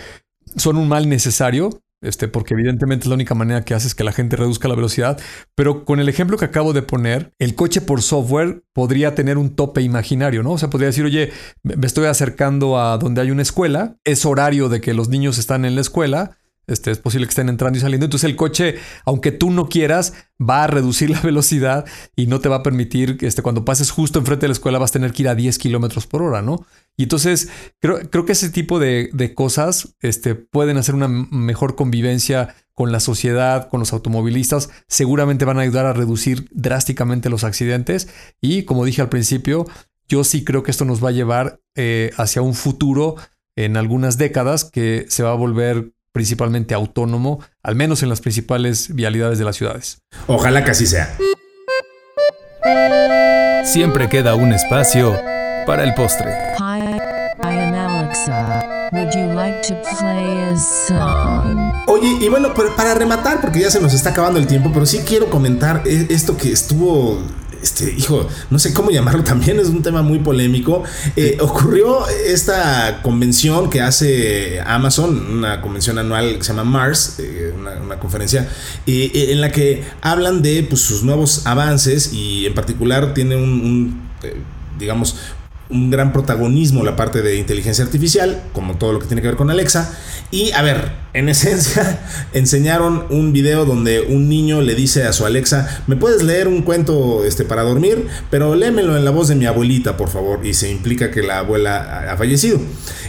son 0.56 0.76
un 0.76 0.88
mal 0.88 1.08
necesario. 1.08 1.80
Este, 2.02 2.28
porque 2.28 2.54
evidentemente 2.54 3.10
la 3.10 3.14
única 3.14 3.34
manera 3.34 3.62
que 3.62 3.74
hace 3.74 3.86
es 3.86 3.94
que 3.94 4.04
la 4.04 4.12
gente 4.12 4.34
reduzca 4.34 4.66
la 4.66 4.74
velocidad. 4.74 5.20
Pero 5.54 5.84
con 5.84 6.00
el 6.00 6.08
ejemplo 6.08 6.38
que 6.38 6.46
acabo 6.46 6.72
de 6.72 6.82
poner, 6.82 7.34
el 7.38 7.54
coche 7.54 7.82
por 7.82 8.02
software 8.02 8.64
podría 8.72 9.14
tener 9.14 9.36
un 9.38 9.54
tope 9.54 9.82
imaginario, 9.82 10.42
¿no? 10.42 10.52
O 10.52 10.58
sea, 10.58 10.70
podría 10.70 10.88
decir, 10.88 11.04
oye, 11.04 11.30
me 11.62 11.86
estoy 11.86 12.06
acercando 12.06 12.80
a 12.80 12.96
donde 12.96 13.20
hay 13.20 13.30
una 13.30 13.42
escuela, 13.42 13.98
es 14.04 14.24
horario 14.24 14.70
de 14.70 14.80
que 14.80 14.94
los 14.94 15.10
niños 15.10 15.36
están 15.36 15.66
en 15.66 15.74
la 15.74 15.82
escuela 15.82 16.38
este, 16.70 16.90
es 16.90 16.98
posible 16.98 17.26
que 17.26 17.30
estén 17.30 17.48
entrando 17.48 17.78
y 17.78 17.80
saliendo. 17.80 18.06
Entonces 18.06 18.28
el 18.28 18.36
coche, 18.36 18.76
aunque 19.04 19.32
tú 19.32 19.50
no 19.50 19.68
quieras, 19.68 20.14
va 20.40 20.64
a 20.64 20.66
reducir 20.66 21.10
la 21.10 21.20
velocidad 21.20 21.84
y 22.16 22.26
no 22.26 22.40
te 22.40 22.48
va 22.48 22.56
a 22.56 22.62
permitir, 22.62 23.18
este, 23.20 23.42
cuando 23.42 23.64
pases 23.64 23.90
justo 23.90 24.18
enfrente 24.18 24.44
de 24.44 24.48
la 24.48 24.52
escuela 24.52 24.78
vas 24.78 24.90
a 24.90 24.94
tener 24.94 25.12
que 25.12 25.22
ir 25.22 25.28
a 25.28 25.34
10 25.34 25.58
kilómetros 25.58 26.06
por 26.06 26.22
hora, 26.22 26.42
¿no? 26.42 26.64
Y 26.96 27.04
entonces 27.04 27.48
creo, 27.80 27.98
creo 28.10 28.24
que 28.24 28.32
ese 28.32 28.50
tipo 28.50 28.78
de, 28.78 29.10
cosas 29.34 29.96
este, 30.00 30.34
pueden 30.34 30.76
hacer 30.76 30.94
una 30.94 31.08
mejor 31.08 31.76
convivencia 31.76 32.54
con 32.74 32.92
la 32.92 33.00
sociedad, 33.00 33.68
con 33.68 33.80
los 33.80 33.92
automovilistas, 33.92 34.70
seguramente 34.88 35.44
van 35.44 35.58
a 35.58 35.62
ayudar 35.62 35.86
a 35.86 35.92
reducir 35.92 36.48
drásticamente 36.50 37.28
los 37.28 37.44
accidentes 37.44 38.08
y 38.40 38.64
como 38.64 38.84
dije 38.84 39.02
al 39.02 39.08
principio, 39.08 39.66
yo 40.08 40.24
sí 40.24 40.44
creo 40.44 40.62
que 40.62 40.70
esto 40.70 40.84
nos 40.84 41.02
va 41.04 41.10
a 41.10 41.12
llevar 41.12 41.60
eh, 41.76 42.10
hacia 42.16 42.42
un 42.42 42.54
futuro 42.54 43.16
en 43.54 43.76
algunas 43.76 44.18
décadas 44.18 44.64
que 44.64 45.06
se 45.08 45.22
va 45.22 45.30
a 45.30 45.36
volver 45.36 45.92
principalmente 46.12 46.74
autónomo, 46.74 47.40
al 47.62 47.74
menos 47.74 48.02
en 48.02 48.08
las 48.08 48.20
principales 48.20 48.94
vialidades 48.94 49.38
de 49.38 49.44
las 49.44 49.56
ciudades. 49.56 50.02
Ojalá 50.26 50.64
que 50.64 50.72
así 50.72 50.86
sea. 50.86 51.16
Siempre 53.64 54.08
queda 54.08 54.34
un 54.34 54.52
espacio 54.52 55.16
para 55.66 55.84
el 55.84 55.94
postre. 55.94 56.32
Oye, 61.86 62.18
y 62.20 62.28
bueno, 62.28 62.52
para 62.76 62.94
rematar, 62.94 63.40
porque 63.40 63.60
ya 63.60 63.70
se 63.70 63.80
nos 63.80 63.94
está 63.94 64.10
acabando 64.10 64.38
el 64.38 64.46
tiempo, 64.46 64.70
pero 64.72 64.86
sí 64.86 65.00
quiero 65.06 65.30
comentar 65.30 65.82
e-, 65.86 66.06
esto 66.10 66.36
que 66.36 66.52
estuvo 66.52 67.22
este, 67.62 67.92
hijo, 67.92 68.28
no 68.50 68.58
sé 68.58 68.72
cómo 68.72 68.90
llamarlo 68.90 69.22
también, 69.24 69.58
es 69.58 69.68
un 69.68 69.82
tema 69.82 70.02
muy 70.02 70.18
polémico. 70.18 70.82
Eh, 71.16 71.38
ocurrió 71.40 72.06
esta 72.08 73.00
convención 73.02 73.70
que 73.70 73.80
hace 73.80 74.60
Amazon, 74.60 75.38
una 75.38 75.60
convención 75.60 75.98
anual 75.98 76.38
que 76.38 76.44
se 76.44 76.52
llama 76.52 76.64
Mars, 76.64 77.16
eh, 77.18 77.52
una, 77.56 77.98
conferencia, 77.98 78.48
eh, 78.86 79.28
en 79.30 79.40
la 79.40 79.50
que 79.50 79.84
hablan 80.00 80.42
de 80.42 80.62
pues, 80.68 80.80
sus 80.80 81.02
nuevos 81.02 81.46
avances 81.46 82.12
y 82.12 82.46
en 82.46 82.54
particular 82.54 83.14
tiene 83.14 83.36
un 83.36 84.10
digamos, 84.80 85.16
un 85.70 85.90
gran 85.90 86.12
protagonismo 86.12 86.84
la 86.84 86.96
parte 86.96 87.22
de 87.22 87.36
inteligencia 87.36 87.84
artificial, 87.84 88.42
como 88.52 88.76
todo 88.76 88.92
lo 88.92 88.98
que 88.98 89.06
tiene 89.06 89.22
que 89.22 89.28
ver 89.28 89.36
con 89.36 89.50
Alexa. 89.50 89.96
Y 90.30 90.52
a 90.52 90.62
ver, 90.62 90.92
en 91.12 91.28
esencia, 91.30 92.00
enseñaron 92.32 93.06
un 93.10 93.32
video 93.32 93.64
donde 93.64 94.00
un 94.00 94.28
niño 94.28 94.60
le 94.60 94.74
dice 94.74 95.04
a 95.04 95.12
su 95.12 95.26
Alexa, 95.26 95.82
¿me 95.86 95.96
puedes 95.96 96.22
leer 96.22 96.48
un 96.48 96.62
cuento 96.62 97.24
este, 97.24 97.44
para 97.44 97.62
dormir? 97.62 98.06
Pero 98.30 98.54
léemelo 98.54 98.96
en 98.96 99.04
la 99.04 99.10
voz 99.10 99.28
de 99.28 99.34
mi 99.34 99.46
abuelita, 99.46 99.96
por 99.96 100.08
favor. 100.08 100.44
Y 100.44 100.54
se 100.54 100.70
implica 100.70 101.10
que 101.10 101.22
la 101.22 101.38
abuela 101.38 102.10
ha 102.10 102.16
fallecido. 102.16 102.60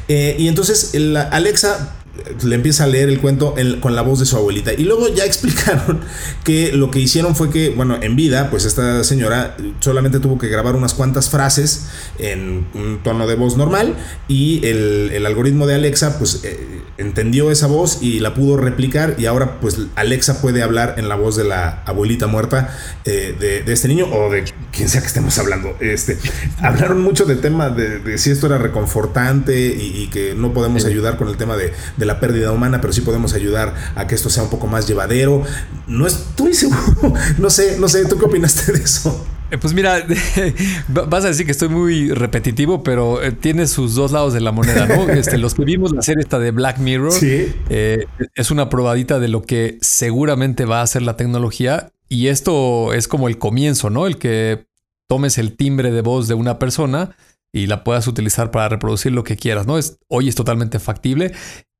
Eh, 0.07 0.35
y 0.37 0.47
entonces 0.47 0.93
la 0.93 1.23
Alexa 1.23 2.00
le 2.43 2.55
empieza 2.55 2.85
a 2.85 2.87
leer 2.87 3.09
el 3.09 3.19
cuento 3.19 3.55
con 3.79 3.95
la 3.95 4.01
voz 4.01 4.19
de 4.19 4.25
su 4.25 4.37
abuelita. 4.37 4.73
Y 4.73 4.83
luego 4.83 5.07
ya 5.07 5.25
explicaron 5.31 6.01
que 6.43 6.71
lo 6.71 6.91
que 6.91 6.99
hicieron 6.99 7.35
fue 7.35 7.49
que, 7.49 7.69
bueno, 7.69 7.97
en 8.01 8.15
vida, 8.15 8.49
pues 8.49 8.65
esta 8.65 9.03
señora 9.03 9.55
solamente 9.79 10.19
tuvo 10.19 10.37
que 10.37 10.47
grabar 10.47 10.75
unas 10.75 10.93
cuantas 10.93 11.29
frases 11.29 11.87
en 12.19 12.67
un 12.73 13.01
tono 13.03 13.27
de 13.27 13.35
voz 13.35 13.57
normal 13.57 13.95
y 14.27 14.65
el, 14.65 15.25
algoritmo 15.25 15.67
de 15.67 15.75
Alexa, 15.75 16.17
pues 16.17 16.41
eh, 16.43 16.81
entendió 16.97 17.51
esa 17.51 17.67
voz 17.67 17.99
y 18.01 18.19
la 18.19 18.33
pudo 18.33 18.57
replicar 18.57 19.15
y 19.17 19.25
ahora 19.27 19.59
pues 19.59 19.77
Alexa 19.95 20.41
puede 20.41 20.63
hablar 20.63 20.95
en 20.97 21.09
la 21.09 21.15
voz 21.15 21.35
de 21.35 21.43
la 21.43 21.83
abuelita 21.85 22.27
muerta 22.27 22.75
eh, 23.05 23.35
de, 23.39 23.71
este 23.71 23.87
niño 23.87 24.07
o 24.11 24.31
de 24.31 24.43
quien 24.71 24.89
sea 24.89 25.01
que 25.01 25.07
estemos 25.07 25.37
hablando. 25.37 25.75
Este, 25.79 26.17
hablaron 26.59 27.01
mucho 27.01 27.25
del 27.25 27.41
tema 27.41 27.69
de, 27.69 28.17
si 28.17 28.31
esto 28.31 28.47
era 28.47 28.57
reconfortante 28.57 29.67
y, 29.67 30.07
que 30.11 30.35
no 30.35 30.53
podemos 30.53 30.85
ayudar 30.85 31.17
con 31.17 31.29
el 31.29 31.37
tema 31.37 31.55
de, 31.55 31.73
de 31.97 32.05
la 32.05 32.19
pérdida 32.19 32.51
humana, 32.51 32.81
pero 32.81 32.91
sí 32.91 33.01
podemos 33.01 33.33
ayudar 33.33 33.73
a 33.95 34.07
que 34.07 34.15
esto 34.15 34.29
sea 34.29 34.43
un 34.43 34.49
poco 34.49 34.67
más 34.67 34.87
llevadero. 34.87 35.43
No 35.87 36.07
estoy 36.07 36.53
seguro, 36.61 37.13
no 37.37 37.49
sé, 37.49 37.77
no 37.79 37.87
sé, 37.87 38.05
¿tú 38.05 38.17
qué 38.17 38.25
opinaste 38.25 38.73
de 38.73 38.83
eso? 38.83 39.25
Eh, 39.51 39.57
pues 39.57 39.73
mira, 39.73 40.05
vas 40.87 41.25
a 41.25 41.27
decir 41.27 41.45
que 41.45 41.51
estoy 41.51 41.67
muy 41.67 42.11
repetitivo, 42.11 42.83
pero 42.83 43.21
eh, 43.21 43.33
tiene 43.33 43.67
sus 43.67 43.95
dos 43.95 44.13
lados 44.13 44.33
de 44.33 44.39
la 44.39 44.53
moneda, 44.53 44.87
¿no? 44.87 45.09
Este, 45.11 45.37
los 45.37 45.55
que 45.55 45.65
vimos 45.65 45.91
la 45.91 46.01
serie 46.01 46.21
esta 46.21 46.39
de 46.39 46.51
Black 46.51 46.77
Mirror 46.79 47.13
eh, 47.21 48.05
es 48.33 48.49
una 48.49 48.69
probadita 48.69 49.19
de 49.19 49.27
lo 49.27 49.41
que 49.41 49.77
seguramente 49.81 50.63
va 50.63 50.79
a 50.79 50.83
hacer 50.83 51.01
la 51.01 51.17
tecnología. 51.17 51.91
Y 52.11 52.27
esto 52.27 52.91
es 52.91 53.07
como 53.07 53.29
el 53.29 53.37
comienzo, 53.37 53.89
¿no? 53.89 54.05
El 54.05 54.17
que 54.17 54.67
tomes 55.07 55.37
el 55.37 55.55
timbre 55.55 55.91
de 55.91 56.01
voz 56.01 56.27
de 56.27 56.33
una 56.33 56.59
persona 56.59 57.15
y 57.53 57.67
la 57.67 57.85
puedas 57.85 58.05
utilizar 58.05 58.51
para 58.51 58.67
reproducir 58.67 59.13
lo 59.13 59.23
que 59.23 59.37
quieras, 59.37 59.65
¿no? 59.65 59.77
Es, 59.77 59.97
hoy 60.09 60.27
es 60.27 60.35
totalmente 60.35 60.79
factible 60.79 61.31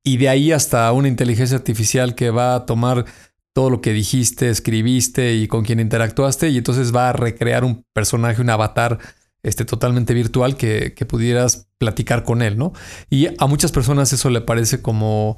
y 0.06 0.16
de 0.16 0.30
ahí 0.30 0.54
hasta 0.54 0.90
una 0.94 1.10
inteligencia 1.10 1.58
artificial 1.58 2.16
que 2.16 2.30
va 2.30 2.56
a 2.56 2.66
tomar 2.66 3.04
todo 3.52 3.70
lo 3.70 3.82
que 3.82 3.92
dijiste, 3.92 4.50
escribiste 4.50 5.34
y 5.34 5.50
con 5.50 5.66
quien 5.66 5.82
interactuaste 5.82 6.48
y 6.48 6.60
entonces 6.60 6.96
va 6.96 7.10
a 7.10 7.14
recrear 7.14 7.66
un 7.66 7.84
personaje, 7.92 8.42
un 8.42 8.52
avatar 8.52 9.00
este, 9.44 9.66
totalmente 9.66 10.14
virtual 10.14 10.56
que, 10.56 10.94
que 10.94 11.06
pudieras 11.06 11.68
platicar 11.78 12.24
con 12.24 12.42
él, 12.42 12.58
¿no? 12.58 12.72
Y 13.10 13.28
a 13.38 13.48
muchas 13.48 13.74
personas 13.74 14.14
eso 14.14 14.30
le 14.30 14.40
parece 14.40 14.82
como, 14.82 15.36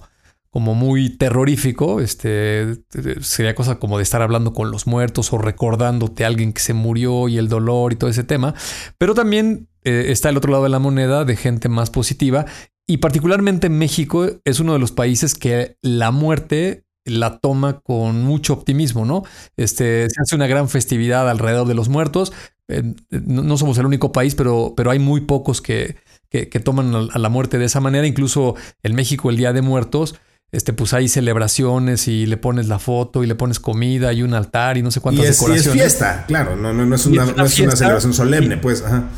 como 0.53 0.75
muy 0.75 1.09
terrorífico, 1.09 1.99
este, 1.99 2.75
sería 3.21 3.55
cosa 3.55 3.79
como 3.79 3.97
de 3.97 4.03
estar 4.03 4.21
hablando 4.21 4.53
con 4.53 4.69
los 4.69 4.85
muertos 4.85 5.33
o 5.33 5.39
recordándote 5.39 6.23
a 6.23 6.27
alguien 6.27 6.53
que 6.53 6.61
se 6.61 6.75
murió 6.75 7.27
y 7.27 7.39
el 7.39 7.49
dolor 7.49 7.91
y 7.91 7.95
todo 7.95 8.07
ese 8.07 8.23
tema, 8.23 8.53
pero 8.99 9.15
también 9.15 9.67
eh, 9.83 10.05
está 10.09 10.29
el 10.29 10.37
otro 10.37 10.51
lado 10.51 10.63
de 10.65 10.69
la 10.69 10.77
moneda 10.77 11.25
de 11.25 11.35
gente 11.37 11.69
más 11.69 11.89
positiva 11.89 12.45
y 12.87 12.97
particularmente 12.97 13.67
México 13.69 14.27
es 14.45 14.59
uno 14.59 14.73
de 14.73 14.79
los 14.79 14.91
países 14.91 15.33
que 15.33 15.75
la 15.81 16.11
muerte 16.11 16.85
la 17.03 17.39
toma 17.39 17.79
con 17.79 18.21
mucho 18.21 18.53
optimismo, 18.53 19.05
¿no? 19.05 19.23
Este, 19.57 20.07
se 20.07 20.21
hace 20.21 20.35
una 20.35 20.45
gran 20.45 20.69
festividad 20.69 21.27
alrededor 21.31 21.67
de 21.67 21.73
los 21.73 21.89
muertos. 21.89 22.31
Eh, 22.67 22.93
no, 23.09 23.57
somos 23.57 23.79
el 23.79 23.87
único 23.87 24.11
país, 24.11 24.35
pero, 24.35 24.75
pero 24.77 24.91
hay 24.91 24.99
muy 24.99 25.21
pocos 25.21 25.61
que, 25.61 25.95
que, 26.29 26.45
toman 26.59 27.09
a 27.11 27.17
la 27.17 27.29
muerte 27.29 27.57
de 27.57 27.65
esa 27.65 27.79
manera. 27.79 28.05
Incluso 28.05 28.55
en 28.83 28.93
México, 28.93 29.31
el 29.31 29.37
Día 29.37 29.51
de 29.51 29.63
Muertos, 29.63 30.15
este, 30.53 30.71
pues 30.71 30.93
hay 30.93 31.09
celebraciones 31.09 32.07
y 32.07 32.25
le 32.27 32.37
pones 32.37 32.67
la 32.67 32.79
foto 32.79 33.23
y 33.23 33.27
le 33.27 33.35
pones 33.35 33.59
comida 33.59 34.13
y 34.13 34.21
un 34.21 34.33
altar 34.33 34.77
y 34.77 34.83
no 34.83 34.91
sé 34.91 35.01
cuántas 35.01 35.25
y 35.25 35.27
es, 35.27 35.37
decoraciones. 35.39 35.65
Y 35.65 35.79
es 35.79 35.83
fiesta, 35.97 36.25
claro, 36.27 36.55
no, 36.55 36.71
no, 36.71 36.95
es, 36.95 37.05
una, 37.07 37.25
no 37.25 37.43
es 37.43 37.59
una 37.59 37.75
celebración 37.75 38.13
solemne, 38.13 38.57
pues. 38.57 38.83
Ajá. 38.83 39.09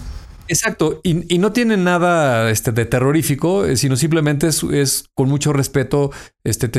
Exacto, 0.48 1.02
y, 1.04 1.38
no 1.38 1.52
tiene 1.52 1.76
nada 1.76 2.50
este, 2.50 2.72
de 2.72 2.86
terrorífico, 2.86 3.66
eh, 3.66 3.78
sino 3.78 3.96
simplemente 3.98 4.48
es, 4.48 5.06
con 5.14 5.28
mucho 5.28 5.54
respeto, 5.54 6.12
este, 6.44 6.70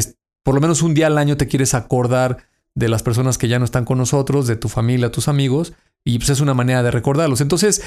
por 0.43 0.55
lo 0.55 0.61
menos 0.61 0.83
un 0.83 0.95
día 0.95 1.09
al 1.09 1.19
año 1.19 1.37
te 1.37 1.49
quieres 1.49 1.75
acordar 1.75 2.39
de 2.75 2.89
las 2.89 3.03
personas 3.03 3.39
que 3.39 3.49
ya 3.49 3.59
no 3.59 3.65
están 3.65 3.85
con 3.85 3.99
nosotros, 3.99 4.47
de 4.47 4.57
tu 4.57 4.69
familia, 4.69 5.11
tus 5.11 5.29
amigos, 5.29 5.75
y 6.05 6.19
pues 6.19 6.31
es 6.31 6.41
una 6.41 6.55
manera 6.55 6.83
de 6.83 6.93
recordarlos. 6.93 7.41
Entonces, 7.41 7.83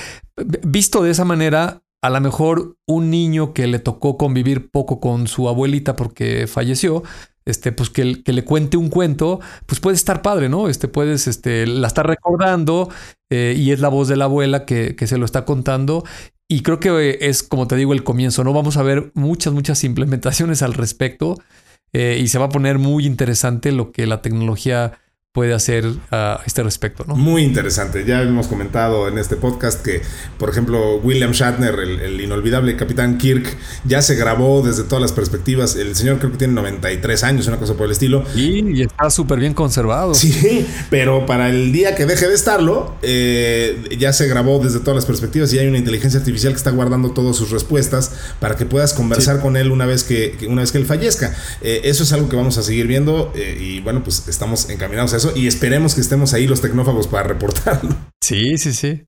visto 0.64 1.02
de 1.02 1.12
esa 1.12 1.26
manera, 1.26 1.82
a 2.02 2.10
lo 2.10 2.22
mejor 2.22 2.78
un 2.88 3.10
niño 3.10 3.54
que 3.54 3.68
le 3.68 3.80
tocó 3.80 4.18
convivir 4.18 4.72
poco 4.72 5.00
con 5.00 5.28
su 5.28 5.50
abuelita 5.50 5.96
porque 5.96 6.48
falleció, 6.48 7.04
este, 7.46 7.72
pues 7.72 7.90
que, 7.90 8.24
que, 8.24 8.34
le 8.34 8.46
cuente 8.46 8.78
un 8.78 8.90
cuento, 8.90 9.40
pues 9.66 9.80
puede 9.80 9.96
estar 9.96 10.22
padre, 10.22 10.50
¿no? 10.50 10.70
Este, 10.70 10.88
puedes, 10.88 11.28
este, 11.28 11.68
la 11.68 11.88
está 11.88 12.04
recordando 12.04 12.90
eh, 13.30 13.56
y 13.58 13.72
es 13.72 13.80
la 13.80 13.90
voz 13.90 14.08
de 14.08 14.16
la 14.16 14.26
abuela 14.26 14.66
que, 14.66 14.96
que, 14.96 15.08
se 15.08 15.18
lo 15.18 15.26
está 15.26 15.46
contando. 15.46 16.04
Y 16.48 16.62
creo 16.62 16.80
que 16.80 17.18
es, 17.22 17.44
como 17.44 17.68
te 17.68 17.76
digo, 17.76 17.94
el 17.94 18.04
comienzo, 18.04 18.44
¿no? 18.44 18.54
Vamos 18.54 18.78
a 18.78 18.84
ver 18.84 19.12
muchas, 19.16 19.54
muchas 19.54 19.84
implementaciones 19.84 20.62
al 20.62 20.74
respecto 20.74 21.38
eh, 21.94 22.20
y 22.22 22.28
se 22.28 22.40
va 22.40 22.46
a 22.46 22.50
poner 22.50 22.78
muy 22.78 23.06
interesante 23.06 23.72
lo 23.72 23.92
que 23.92 24.06
la 24.06 24.22
tecnología 24.22 25.00
puede 25.40 25.54
hacer 25.54 25.86
a 26.12 26.42
este 26.46 26.64
respecto. 26.64 27.06
¿no? 27.08 27.16
Muy 27.16 27.44
interesante. 27.44 28.04
Ya 28.04 28.22
hemos 28.22 28.48
comentado 28.48 29.08
en 29.08 29.18
este 29.18 29.38
podcast 29.38 29.82
que, 29.82 30.02
por 30.38 30.50
ejemplo, 30.50 30.98
William 30.98 31.32
Shatner, 31.32 31.80
el, 31.80 32.20
inolvidable 32.20 32.76
capitán 32.76 33.18
Kirk, 33.18 33.48
ya 33.86 34.02
se 34.02 34.16
grabó 34.16 34.62
desde 34.62 34.84
todas 34.84 35.02
las 35.02 35.14
perspectivas. 35.14 35.78
El 35.78 35.96
señor 35.96 36.20
creo 36.20 36.34
que 36.34 36.40
tiene 36.40 36.56
93 36.56 37.24
años, 37.24 37.48
una 37.48 37.56
cosa 37.56 37.76
por 37.76 37.86
el 37.86 37.94
estilo. 37.94 38.26
Y, 38.36 38.82
está 38.82 39.10
súper 39.10 39.40
bien 39.40 39.54
conservado. 39.54 40.14
Sí, 40.14 40.68
pero 40.90 41.26
para 41.26 41.48
el 41.48 41.72
día 41.72 41.96
que 41.96 42.06
deje 42.06 42.28
de 42.28 42.36
estarlo, 42.36 42.98
eh, 43.02 43.96
ya 43.98 44.12
se 44.12 44.28
grabó 44.28 44.60
desde 44.60 44.82
todas 44.82 44.96
las 44.96 45.06
perspectivas 45.06 45.54
y 45.54 45.60
hay 45.60 45.68
una 45.68 45.78
inteligencia 45.78 46.20
artificial 46.20 46.52
que 46.52 46.58
está 46.58 46.72
guardando 46.72 47.12
todas 47.12 47.38
sus 47.38 47.52
respuestas 47.52 48.12
para 48.42 48.58
que 48.58 48.66
puedas 48.66 48.94
conversar 48.94 49.40
con 49.40 49.56
él 49.56 49.72
una 49.72 49.86
vez 49.86 50.04
que, 50.04 50.36
una 50.50 50.64
vez 50.64 50.74
que 50.74 50.80
él 50.80 50.86
fallezca. 50.86 51.34
Eh, 51.62 51.80
eso 51.86 52.04
es 52.04 52.12
algo 52.12 52.28
que 52.28 52.36
vamos 52.36 52.58
a 52.58 52.62
seguir 52.62 52.88
viendo 52.88 53.32
eh, 53.36 53.58
y 53.58 53.80
bueno, 53.80 54.04
pues 54.04 54.28
estamos 54.28 54.70
encaminados 54.70 55.14
a 55.14 55.18
eso 55.18 55.29
y 55.36 55.48
esperemos 55.48 55.96
que 55.96 56.02
estemos 56.02 56.34
ahí 56.34 56.48
los 56.48 56.62
tecnófagos 56.62 57.08
para 57.08 57.28
reportarlo. 57.28 57.90
Sí, 58.22 58.58
sí, 58.58 58.74
sí. 58.74 59.04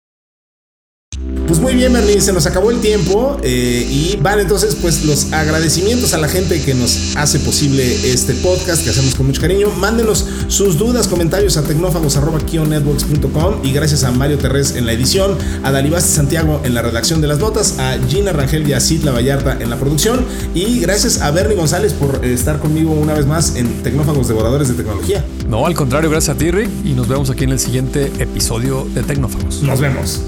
Pues 1.52 1.60
muy 1.60 1.76
bien, 1.76 1.92
Berlín, 1.92 2.22
se 2.22 2.32
nos 2.32 2.46
acabó 2.46 2.72
el 2.72 2.80
tiempo 2.80 3.36
eh, 3.44 3.86
y 3.86 4.16
van 4.22 4.40
entonces 4.40 4.74
pues 4.74 5.04
los 5.04 5.34
agradecimientos 5.34 6.14
a 6.14 6.18
la 6.18 6.30
gente 6.30 6.62
que 6.62 6.74
nos 6.74 7.18
hace 7.18 7.40
posible 7.40 7.84
este 8.10 8.36
podcast 8.36 8.86
que 8.86 8.90
hacemos 8.90 9.16
con 9.16 9.28
mucho 9.28 9.42
cariño. 9.42 9.70
Mándenos 9.72 10.26
sus 10.48 10.78
dudas, 10.78 11.10
comentarios 11.10 11.58
a 11.58 11.64
tecnófagos.kionetworks.com 11.64 13.66
y 13.66 13.74
gracias 13.74 14.06
a 14.06 14.12
Mario 14.12 14.38
Terrés 14.38 14.78
en 14.78 14.86
la 14.86 14.94
edición, 14.94 15.38
a 15.62 15.74
Dalibaste 15.74 16.12
Santiago 16.12 16.62
en 16.64 16.74
la 16.74 16.84
redacción 16.84 17.20
de 17.20 17.28
las 17.28 17.40
notas, 17.40 17.80
a 17.80 17.98
Gina 18.08 18.32
Rangel 18.32 18.66
y 18.70 18.72
a 18.72 18.80
Citla 18.80 19.12
Vallarta 19.12 19.58
en 19.60 19.70
la 19.70 19.76
producción 19.76 20.26
y 20.56 20.80
gracias 20.80 21.20
a 21.20 21.32
Bernie 21.32 21.58
González 21.58 21.92
por 21.92 22.24
estar 22.24 22.60
conmigo 22.60 22.94
una 22.94 23.14
vez 23.14 23.26
más 23.26 23.58
en 23.58 23.84
Tecnófagos 23.84 24.30
Devoradores 24.30 24.70
de 24.70 24.76
Tecnología. 24.76 25.26
No, 25.50 25.66
al 25.66 25.74
contrario, 25.74 26.10
gracias 26.10 26.34
a 26.34 26.40
ti, 26.40 26.50
Rick, 26.50 26.70
y 26.86 26.94
nos 26.94 27.10
vemos 27.10 27.30
aquí 27.30 27.44
en 27.44 27.50
el 27.50 27.60
siguiente 27.60 28.10
episodio 28.20 28.88
de 28.94 29.04
Tecnófagos. 29.04 29.62
Nos 29.64 29.82
vemos. 29.82 30.22